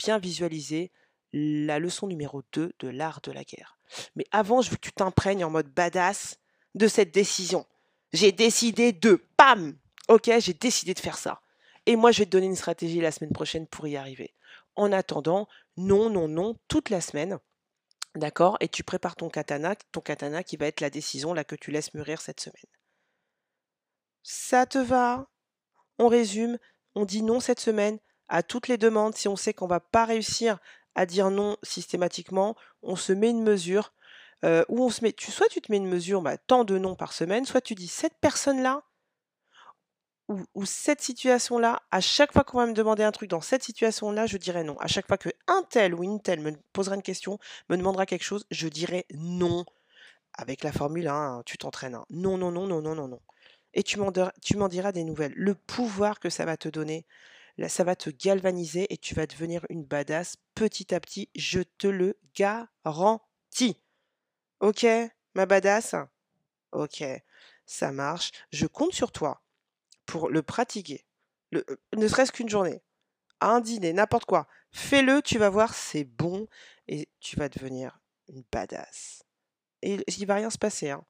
bien 0.00 0.18
visualiser 0.18 0.90
la 1.32 1.78
leçon 1.78 2.06
numéro 2.06 2.42
2 2.52 2.72
de 2.78 2.88
l'art 2.88 3.20
de 3.22 3.32
la 3.32 3.44
guerre. 3.44 3.78
Mais 4.16 4.24
avant, 4.32 4.62
je 4.62 4.70
veux 4.70 4.76
que 4.76 4.88
tu 4.88 4.92
t'imprègnes 4.92 5.44
en 5.44 5.50
mode 5.50 5.68
badass 5.68 6.38
de 6.74 6.88
cette 6.88 7.12
décision. 7.12 7.66
J'ai 8.12 8.32
décidé 8.32 8.92
de, 8.92 9.14
pam 9.36 9.78
Ok, 10.08 10.30
j'ai 10.40 10.54
décidé 10.54 10.94
de 10.94 10.98
faire 10.98 11.18
ça. 11.18 11.42
Et 11.86 11.96
moi, 11.96 12.10
je 12.10 12.20
vais 12.20 12.24
te 12.24 12.30
donner 12.30 12.46
une 12.46 12.56
stratégie 12.56 13.00
la 13.00 13.12
semaine 13.12 13.32
prochaine 13.32 13.66
pour 13.66 13.86
y 13.86 13.96
arriver. 13.96 14.34
En 14.74 14.90
attendant, 14.90 15.46
non, 15.76 16.10
non, 16.10 16.26
non, 16.26 16.56
toute 16.66 16.90
la 16.90 17.00
semaine. 17.00 17.38
D'accord? 18.16 18.56
Et 18.60 18.68
tu 18.68 18.82
prépares 18.82 19.16
ton 19.16 19.28
katana, 19.28 19.76
ton 19.92 20.00
katana 20.00 20.42
qui 20.42 20.56
va 20.56 20.66
être 20.66 20.80
la 20.80 20.90
décision 20.90 21.32
là 21.32 21.44
que 21.44 21.54
tu 21.54 21.70
laisses 21.70 21.94
mûrir 21.94 22.20
cette 22.20 22.40
semaine. 22.40 22.66
Ça 24.22 24.66
te 24.66 24.78
va? 24.78 25.28
On 25.98 26.08
résume, 26.08 26.58
on 26.94 27.04
dit 27.04 27.22
non 27.22 27.38
cette 27.38 27.60
semaine, 27.60 27.98
à 28.30 28.42
toutes 28.42 28.68
les 28.68 28.78
demandes, 28.78 29.14
si 29.16 29.28
on 29.28 29.36
sait 29.36 29.52
qu'on 29.52 29.66
va 29.66 29.80
pas 29.80 30.04
réussir 30.06 30.58
à 30.94 31.04
dire 31.04 31.30
non 31.30 31.56
systématiquement, 31.62 32.56
on 32.82 32.96
se 32.96 33.12
met 33.12 33.30
une 33.30 33.42
mesure, 33.42 33.92
euh, 34.44 34.64
on 34.68 34.88
se 34.88 35.04
met, 35.04 35.14
soit 35.18 35.48
tu 35.48 35.60
te 35.60 35.70
mets 35.70 35.78
une 35.78 35.88
mesure, 35.88 36.22
bah, 36.22 36.38
tant 36.38 36.64
de 36.64 36.78
noms 36.78 36.94
par 36.94 37.12
semaine, 37.12 37.44
soit 37.44 37.60
tu 37.60 37.74
dis 37.74 37.88
cette 37.88 38.16
personne-là, 38.20 38.82
ou, 40.54 40.64
cette 40.64 41.00
situation-là, 41.00 41.82
à 41.90 42.00
chaque 42.00 42.32
fois 42.32 42.44
qu'on 42.44 42.58
va 42.58 42.66
me 42.66 42.72
demander 42.72 43.02
un 43.02 43.10
truc 43.10 43.28
dans 43.28 43.40
cette 43.40 43.64
situation-là, 43.64 44.26
je 44.26 44.36
dirai 44.36 44.62
non. 44.62 44.78
À 44.78 44.86
chaque 44.86 45.08
fois 45.08 45.18
que 45.18 45.30
un 45.48 45.64
tel 45.68 45.92
ou 45.92 46.04
une 46.04 46.22
telle 46.22 46.38
me 46.38 46.52
posera 46.72 46.94
une 46.94 47.02
question, 47.02 47.40
me 47.68 47.76
demandera 47.76 48.06
quelque 48.06 48.22
chose, 48.22 48.46
je 48.52 48.68
dirai 48.68 49.06
non. 49.12 49.64
Avec 50.34 50.62
la 50.62 50.70
formule, 50.70 51.08
hein, 51.08 51.42
tu 51.46 51.58
t'entraînes. 51.58 51.96
Hein. 51.96 52.04
Non, 52.10 52.38
non, 52.38 52.52
non, 52.52 52.68
non, 52.68 52.80
non, 52.80 52.94
non, 52.94 53.08
non. 53.08 53.20
Et 53.74 53.82
tu 53.82 53.98
m'en 53.98 54.68
diras 54.68 54.92
des 54.92 55.02
nouvelles. 55.02 55.32
Le 55.34 55.56
pouvoir 55.56 56.20
que 56.20 56.30
ça 56.30 56.44
va 56.44 56.56
te 56.56 56.68
donner, 56.68 57.06
ça 57.68 57.84
va 57.84 57.96
te 57.96 58.10
galvaniser 58.10 58.92
et 58.92 58.96
tu 58.96 59.14
vas 59.14 59.26
devenir 59.26 59.64
une 59.68 59.84
badass 59.84 60.36
petit 60.54 60.94
à 60.94 61.00
petit, 61.00 61.28
je 61.34 61.60
te 61.60 61.86
le 61.86 62.18
garantis. 62.34 63.76
Ok, 64.60 64.86
ma 65.34 65.46
badass? 65.46 65.94
Ok, 66.72 67.02
ça 67.66 67.92
marche. 67.92 68.30
Je 68.52 68.66
compte 68.66 68.92
sur 68.92 69.12
toi 69.12 69.42
pour 70.06 70.28
le 70.30 70.42
pratiquer. 70.42 71.04
Euh, 71.54 71.64
ne 71.96 72.08
serait-ce 72.08 72.32
qu'une 72.32 72.48
journée. 72.48 72.82
Un 73.40 73.60
dîner, 73.60 73.92
n'importe 73.92 74.26
quoi. 74.26 74.46
Fais-le, 74.70 75.22
tu 75.22 75.38
vas 75.38 75.50
voir, 75.50 75.74
c'est 75.74 76.04
bon 76.04 76.46
et 76.88 77.08
tu 77.20 77.36
vas 77.36 77.48
devenir 77.48 78.00
une 78.28 78.44
badass. 78.52 79.24
Et 79.82 79.98
il 80.06 80.26
va 80.26 80.34
rien 80.34 80.50
se 80.50 80.58
passer. 80.58 80.90
Hein. 80.90 81.04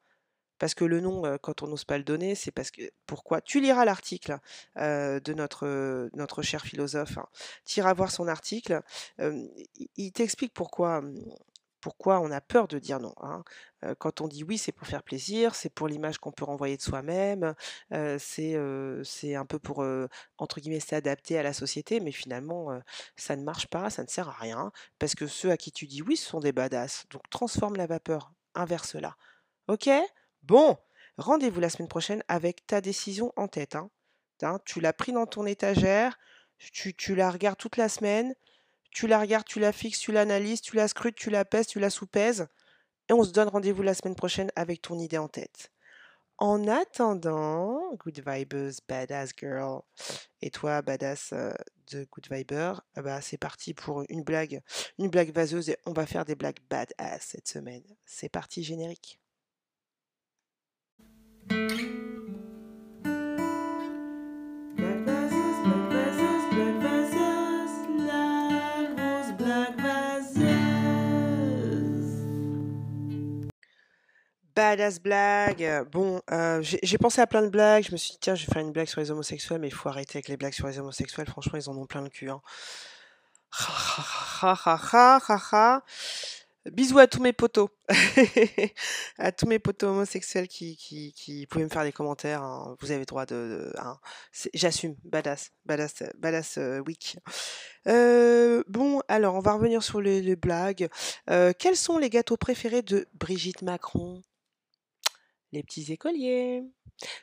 Parce 0.61 0.75
que 0.75 0.85
le 0.85 1.01
nom, 1.01 1.23
quand 1.43 1.63
on 1.63 1.67
n'ose 1.67 1.85
pas 1.85 1.99
le 1.99 2.05
donner, 2.05 2.37
c'est 2.37 2.53
parce 2.53 2.71
que. 2.71 2.83
Pourquoi? 3.07 3.41
Tu 3.41 3.61
liras 3.61 3.85
l'article 3.85 4.39
de 4.77 5.35
notre, 5.35 6.09
notre 6.15 6.43
cher 6.43 6.63
philosophe. 6.63 7.19
Hein. 7.19 7.27
Tu 7.65 7.81
iras 7.81 7.95
voir 7.95 8.13
son 8.13 8.29
article. 8.29 8.81
il 9.97 10.13
t'explique 10.13 10.55
pourquoi, 10.55 11.03
pourquoi 11.81 12.21
on 12.21 12.31
a 12.31 12.41
peur 12.41 12.69
de 12.69 12.79
dire 12.79 13.01
non. 13.01 13.15
Hein. 13.23 13.43
quand 13.99 14.21
on 14.21 14.29
dit 14.29 14.45
oui, 14.45 14.59
c'est 14.59 14.73
pour 14.73 14.87
faire 14.87 15.03
plaisir, 15.03 15.55
c'est 15.55 15.71
pour 15.71 15.89
l'image 15.89 16.19
qu'on 16.19 16.33
peut 16.33 16.45
renvoyer 16.45 16.77
de 16.77 16.83
soi-même, 16.83 17.55
c'est 18.19 18.57
c'est 19.05 19.35
un 19.35 19.47
peu 19.47 19.59
pour, 19.59 19.85
entre 20.39 20.61
guillemets, 20.61 20.81
s'adapter 20.81 21.39
à 21.39 21.43
la 21.43 21.53
société, 21.53 22.01
mais 22.01 22.13
finalement, 22.13 22.81
ça 23.17 23.35
ne 23.37 23.43
marche 23.43 23.67
pas, 23.67 23.91
ça 23.91 24.03
ne 24.03 24.09
sert 24.09 24.29
à 24.29 24.33
rien, 24.33 24.73
parce 24.99 25.15
que 25.15 25.27
ceux 25.27 25.51
à 25.51 25.57
qui 25.57 25.73
tu 25.73 25.87
dis 25.87 26.03
oui, 26.03 26.17
ce 26.17 26.29
sont 26.29 26.41
des 26.41 26.53
badass. 26.53 27.07
Donc 27.11 27.23
transforme 27.31 27.77
la 27.77 27.87
vapeur, 27.87 28.33
inverse-la. 28.55 29.17
Ok? 29.69 29.89
Bon, 30.43 30.77
rendez-vous 31.17 31.61
la 31.61 31.71
semaine 31.71 31.89
prochaine 31.89 32.23
avec 32.29 32.67
ta 32.67 32.81
décision 32.81 33.33
en 33.37 33.49
tête. 33.49 33.77
Hein. 33.77 33.91
hein 34.43 34.59
tu 34.65 34.81
l'as 34.81 34.93
pris 34.93 35.13
dans 35.13 35.27
ton 35.27 35.47
étagère, 35.47 36.19
tu, 36.59 37.15
la 37.15 37.31
regardes 37.31 37.59
toute 37.59 37.77
la 37.77 37.89
semaine, 37.89 38.35
tu 38.91 39.07
la 39.07 39.21
regardes, 39.21 39.47
tu 39.47 39.61
la 39.61 39.73
fixes, 39.73 40.01
tu 40.01 40.13
l'analyses, 40.13 40.61
tu 40.61 40.77
la 40.77 40.89
scrutes, 40.89 41.17
tu 41.17 41.31
la 41.31 41.45
pèses, 41.45 41.67
tu 41.67 41.81
la 41.81 41.91
sous-pèses. 41.91 42.49
Et 43.09 43.13
on 43.13 43.25
se 43.25 43.33
donne 43.33 43.49
rendez-vous 43.49 43.83
la 43.83 43.95
semaine 43.95 44.15
prochaine 44.15 44.51
avec 44.57 44.83
ton 44.83 44.99
idée 44.99 45.19
en 45.19 45.29
tête. 45.29 45.71
En 46.39 46.67
attendant, 46.69 47.95
Good 47.97 48.23
Vibers, 48.27 48.73
Badass 48.89 49.33
Girl, 49.39 49.83
et 50.41 50.51
toi, 50.51 50.81
Badass 50.81 51.35
euh, 51.35 51.53
de 51.93 52.07
Good 52.11 52.29
Viber, 52.31 52.73
bah, 52.97 53.21
c'est 53.21 53.37
parti 53.37 53.75
pour 53.75 54.05
une 54.09 54.23
blague, 54.23 54.63
une 54.99 55.11
blague 55.11 55.33
vaseuse 55.35 55.69
et 55.69 55.77
on 55.85 55.93
va 55.93 56.07
faire 56.07 56.25
des 56.25 56.37
blagues 56.37 56.61
badass 56.71 57.21
cette 57.21 57.49
semaine. 57.49 57.85
C'est 58.07 58.31
parti, 58.31 58.63
générique. 58.63 59.21
Badass 74.55 75.01
blague. 75.01 75.89
Bon, 75.91 76.21
euh, 76.31 76.61
j'ai 76.63 76.99
pensé 76.99 77.21
à 77.21 77.27
plein 77.27 77.43
de 77.43 77.49
blagues. 77.49 77.85
Je 77.85 77.93
me 77.93 77.97
suis 77.97 78.13
dit, 78.13 78.19
tiens, 78.21 78.35
je 78.35 78.47
vais 78.47 78.53
faire 78.53 78.63
une 78.63 78.73
blague 78.73 78.87
sur 78.87 79.01
les 79.01 79.11
homosexuels, 79.11 79.59
mais 79.59 79.69
il 79.69 79.75
faut 79.75 79.89
arrêter 79.89 80.19
avec 80.19 80.29
les 80.29 80.37
blagues 80.37 80.53
sur 80.53 80.67
les 80.67 80.79
homosexuels. 80.79 81.27
Franchement, 81.27 81.59
ils 81.59 81.69
en 81.71 81.77
ont 81.77 81.87
plein 81.87 82.03
le 82.03 82.11
cul. 82.11 82.31
Hein. 82.31 82.43
Bisous 86.71 86.99
à 86.99 87.07
tous 87.07 87.21
mes 87.21 87.33
potos. 87.33 87.69
à 89.19 89.33
tous 89.33 89.47
mes 89.47 89.59
potos 89.59 89.91
homosexuels 89.91 90.47
qui, 90.47 90.77
qui, 90.77 91.13
qui 91.13 91.47
pouvaient 91.47 91.65
me 91.65 91.69
faire 91.69 91.83
des 91.83 91.93
commentaires. 91.93 92.43
Hein. 92.43 92.77
Vous 92.81 92.93
avez 92.93 93.05
droit 93.05 93.27
de. 93.27 93.73
Hein. 93.79 93.99
J'assume. 94.55 94.95
Badass. 95.05 95.51
Badass. 95.67 96.05
Badass 96.19 96.59
euh, 96.59 96.79
week. 96.81 97.17
Euh, 97.89 98.63
bon, 98.69 99.03
alors, 99.09 99.35
on 99.35 99.41
va 99.41 99.55
revenir 99.55 99.83
sur 99.83 100.01
les, 100.01 100.37
blagues. 100.37 100.89
quels 101.27 101.77
sont 101.77 101.99
les 101.99 102.11
gâteaux 102.11 102.37
préférés 102.37 102.83
de 102.83 103.07
Brigitte 103.15 103.63
Macron? 103.63 104.23
Les 105.53 105.63
petits 105.63 105.93
écoliers. 105.93 106.65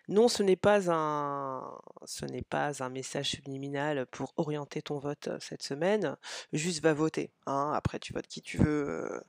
Non, 0.08 0.28
ce 0.28 0.44
n'est 0.44 0.56
pas 0.56 0.92
un, 0.92 1.80
ce 2.06 2.26
n'est 2.26 2.42
pas 2.42 2.84
un 2.84 2.90
message 2.90 3.32
subliminal 3.32 4.06
pour 4.08 4.34
orienter 4.38 4.82
ton 4.82 5.00
vote 5.00 5.30
cette 5.40 5.64
semaine. 5.64 6.18
Juste 6.54 6.82
va 6.82 6.94
voter. 6.94 7.32
Hein. 7.46 7.72
Après, 7.76 8.00
tu 8.00 8.14
votes 8.14 8.28
qui 8.28 8.42
tu 8.42 8.58
veux. 8.58 9.22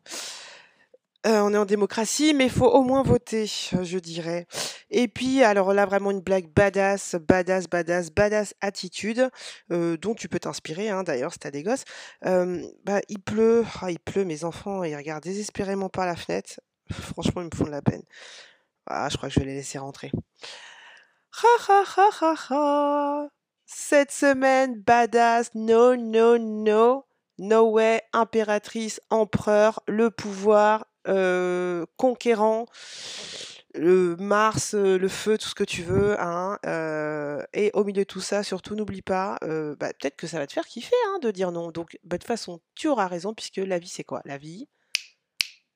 Euh, 1.27 1.41
on 1.41 1.53
est 1.53 1.59
en 1.59 1.67
démocratie, 1.67 2.33
mais 2.33 2.45
il 2.45 2.51
faut 2.51 2.71
au 2.71 2.83
moins 2.83 3.03
voter, 3.03 3.47
je 3.47 3.99
dirais. 3.99 4.47
Et 4.91 5.09
puis, 5.09 5.43
alors 5.43 5.75
là, 5.75 5.85
vraiment 5.85 6.13
une 6.13 6.21
blague 6.21 6.49
badass, 6.49 7.17
badass, 7.17 7.69
badass, 7.69 8.11
badass 8.11 8.55
attitude, 8.61 9.29
dont 9.69 10.15
tu 10.15 10.29
peux 10.29 10.39
t'inspirer, 10.39 10.89
hein, 10.89 11.03
d'ailleurs, 11.03 11.33
si 11.33 11.41
t'as 11.41 11.51
des 11.51 11.65
gosses. 11.65 11.85
bah, 12.23 13.01
il 13.09 13.21
pleut, 13.21 13.65
ah, 13.83 13.91
il 13.91 13.99
pleut, 13.99 14.25
mes 14.25 14.45
enfants, 14.45 14.85
ils 14.85 14.97
regardent 14.97 15.25
désespérément 15.25 15.89
par 15.89 16.07
la 16.07 16.17
fenêtre. 16.17 16.61
Franchement, 16.91 17.43
ils 17.43 17.51
me 17.53 17.57
font 17.57 17.65
de 17.65 17.71
la 17.71 17.83
peine. 17.83 18.03
Ah, 18.91 19.09
je 19.11 19.17
crois 19.17 19.29
que 19.29 19.35
je 19.35 19.41
vais 19.41 19.47
les 19.47 19.55
laisser 19.55 19.79
rentrer. 19.79 20.11
Ha 21.43 21.49
ha 21.69 21.85
ha 22.21 22.35
ha. 22.51 23.29
Cette 23.67 24.11
semaine, 24.11 24.81
badass, 24.81 25.51
no, 25.55 25.95
no, 25.95 26.39
no. 26.39 27.05
No 27.39 27.71
way, 27.71 28.03
impératrice, 28.13 29.01
empereur, 29.11 29.81
le 29.87 30.11
pouvoir, 30.11 30.87
euh, 31.07 31.87
conquérant, 31.97 32.67
le 33.75 34.17
Mars, 34.17 34.75
euh, 34.75 34.99
le 34.99 35.09
feu, 35.09 35.39
tout 35.39 35.49
ce 35.49 35.55
que 35.55 35.63
tu 35.63 35.83
veux. 35.83 36.21
Hein, 36.21 36.59
euh, 36.67 37.45
et 37.53 37.71
au 37.75 37.85
milieu 37.85 38.03
de 38.03 38.09
tout 38.09 38.21
ça, 38.21 38.43
surtout, 38.43 38.75
n'oublie 38.75 39.03
pas, 39.03 39.39
bah, 39.43 39.93
peut-être 39.93 40.17
que 40.17 40.27
ça 40.27 40.39
va 40.39 40.49
te 40.49 40.53
faire 40.53 40.67
kiffer 40.67 40.97
hein, 41.09 41.19
de 41.21 41.31
dire 41.31 41.53
non. 41.53 41.71
Donc, 41.71 41.97
bah, 42.03 42.17
de 42.17 42.23
toute 42.23 42.27
façon, 42.27 42.61
tu 42.75 42.89
auras 42.89 43.07
raison, 43.07 43.35
puisque 43.35 43.59
la 43.59 43.79
vie, 43.79 43.89
c'est 43.89 44.05
quoi? 44.05 44.21
La 44.25 44.39
vie, 44.39 44.69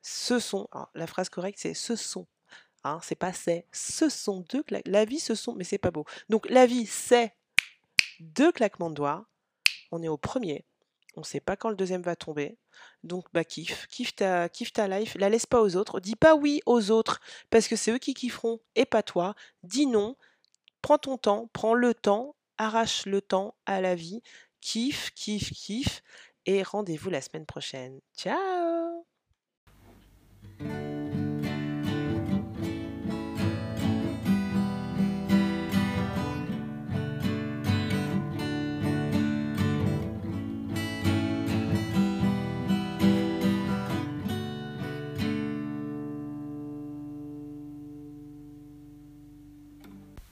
ce 0.03 0.41
sont. 0.41 0.67
la 0.95 1.07
phrase 1.07 1.29
correcte, 1.29 1.59
c'est 1.61 1.75
ce 1.75 1.95
sont 1.95 2.27
Hein, 2.85 2.99
c'est 3.03 3.15
pas 3.15 3.33
c'est. 3.33 3.67
Ce 3.73 4.09
sont 4.09 4.45
deux 4.51 4.63
claquements. 4.63 4.93
La 4.93 5.05
vie, 5.05 5.21
ce 5.21 5.35
sont, 5.35 5.55
mais 5.55 5.65
c'est 5.65 5.79
pas 5.79 5.91
beau. 5.91 6.05
Donc 6.29 6.49
la 6.51 6.67
vie, 6.67 6.87
c'est 6.87 7.35
deux 8.21 8.53
claquements 8.53 8.91
de 8.91 8.97
doigts. 8.97 9.27
On 9.91 10.03
est 10.03 10.09
au 10.09 10.17
premier. 10.17 10.65
On 11.17 11.21
ne 11.21 11.27
sait 11.27 11.41
pas 11.41 11.57
quand 11.57 11.69
le 11.69 11.77
deuxième 11.77 12.03
va 12.03 12.17
tomber. 12.17 12.57
Donc 13.05 13.27
bah 13.33 13.45
kiffe, 13.45 13.87
kiffe 13.89 14.15
ta, 14.15 14.49
kiffe 14.49 14.73
ta 14.73 14.89
life, 14.89 15.15
la 15.19 15.29
laisse 15.29 15.47
pas 15.47 15.61
aux 15.61 15.77
autres. 15.77 16.01
Dis 16.01 16.17
pas 16.17 16.35
oui 16.35 16.63
aux 16.65 16.91
autres 16.91 17.21
parce 17.51 17.69
que 17.69 17.77
c'est 17.77 17.93
eux 17.93 17.99
qui 17.99 18.15
kifferont 18.15 18.61
et 18.75 18.87
pas 18.87 19.03
toi. 19.03 19.35
Dis 19.63 19.87
non. 19.87 20.17
Prends 20.81 20.99
ton 20.99 21.19
temps, 21.19 21.49
prends 21.53 21.75
le 21.75 21.95
temps, 21.95 22.35
arrache 22.59 23.07
le 23.07 23.21
temps 23.21 23.55
à 23.67 23.81
la 23.81 23.95
vie. 23.95 24.23
Kiffe, 24.61 25.11
kiffe, 25.15 25.53
kiffe. 25.53 26.03
Et 26.47 26.63
rendez-vous 26.63 27.11
la 27.11 27.21
semaine 27.21 27.47
prochaine. 27.47 28.01
Ciao 28.17 29.05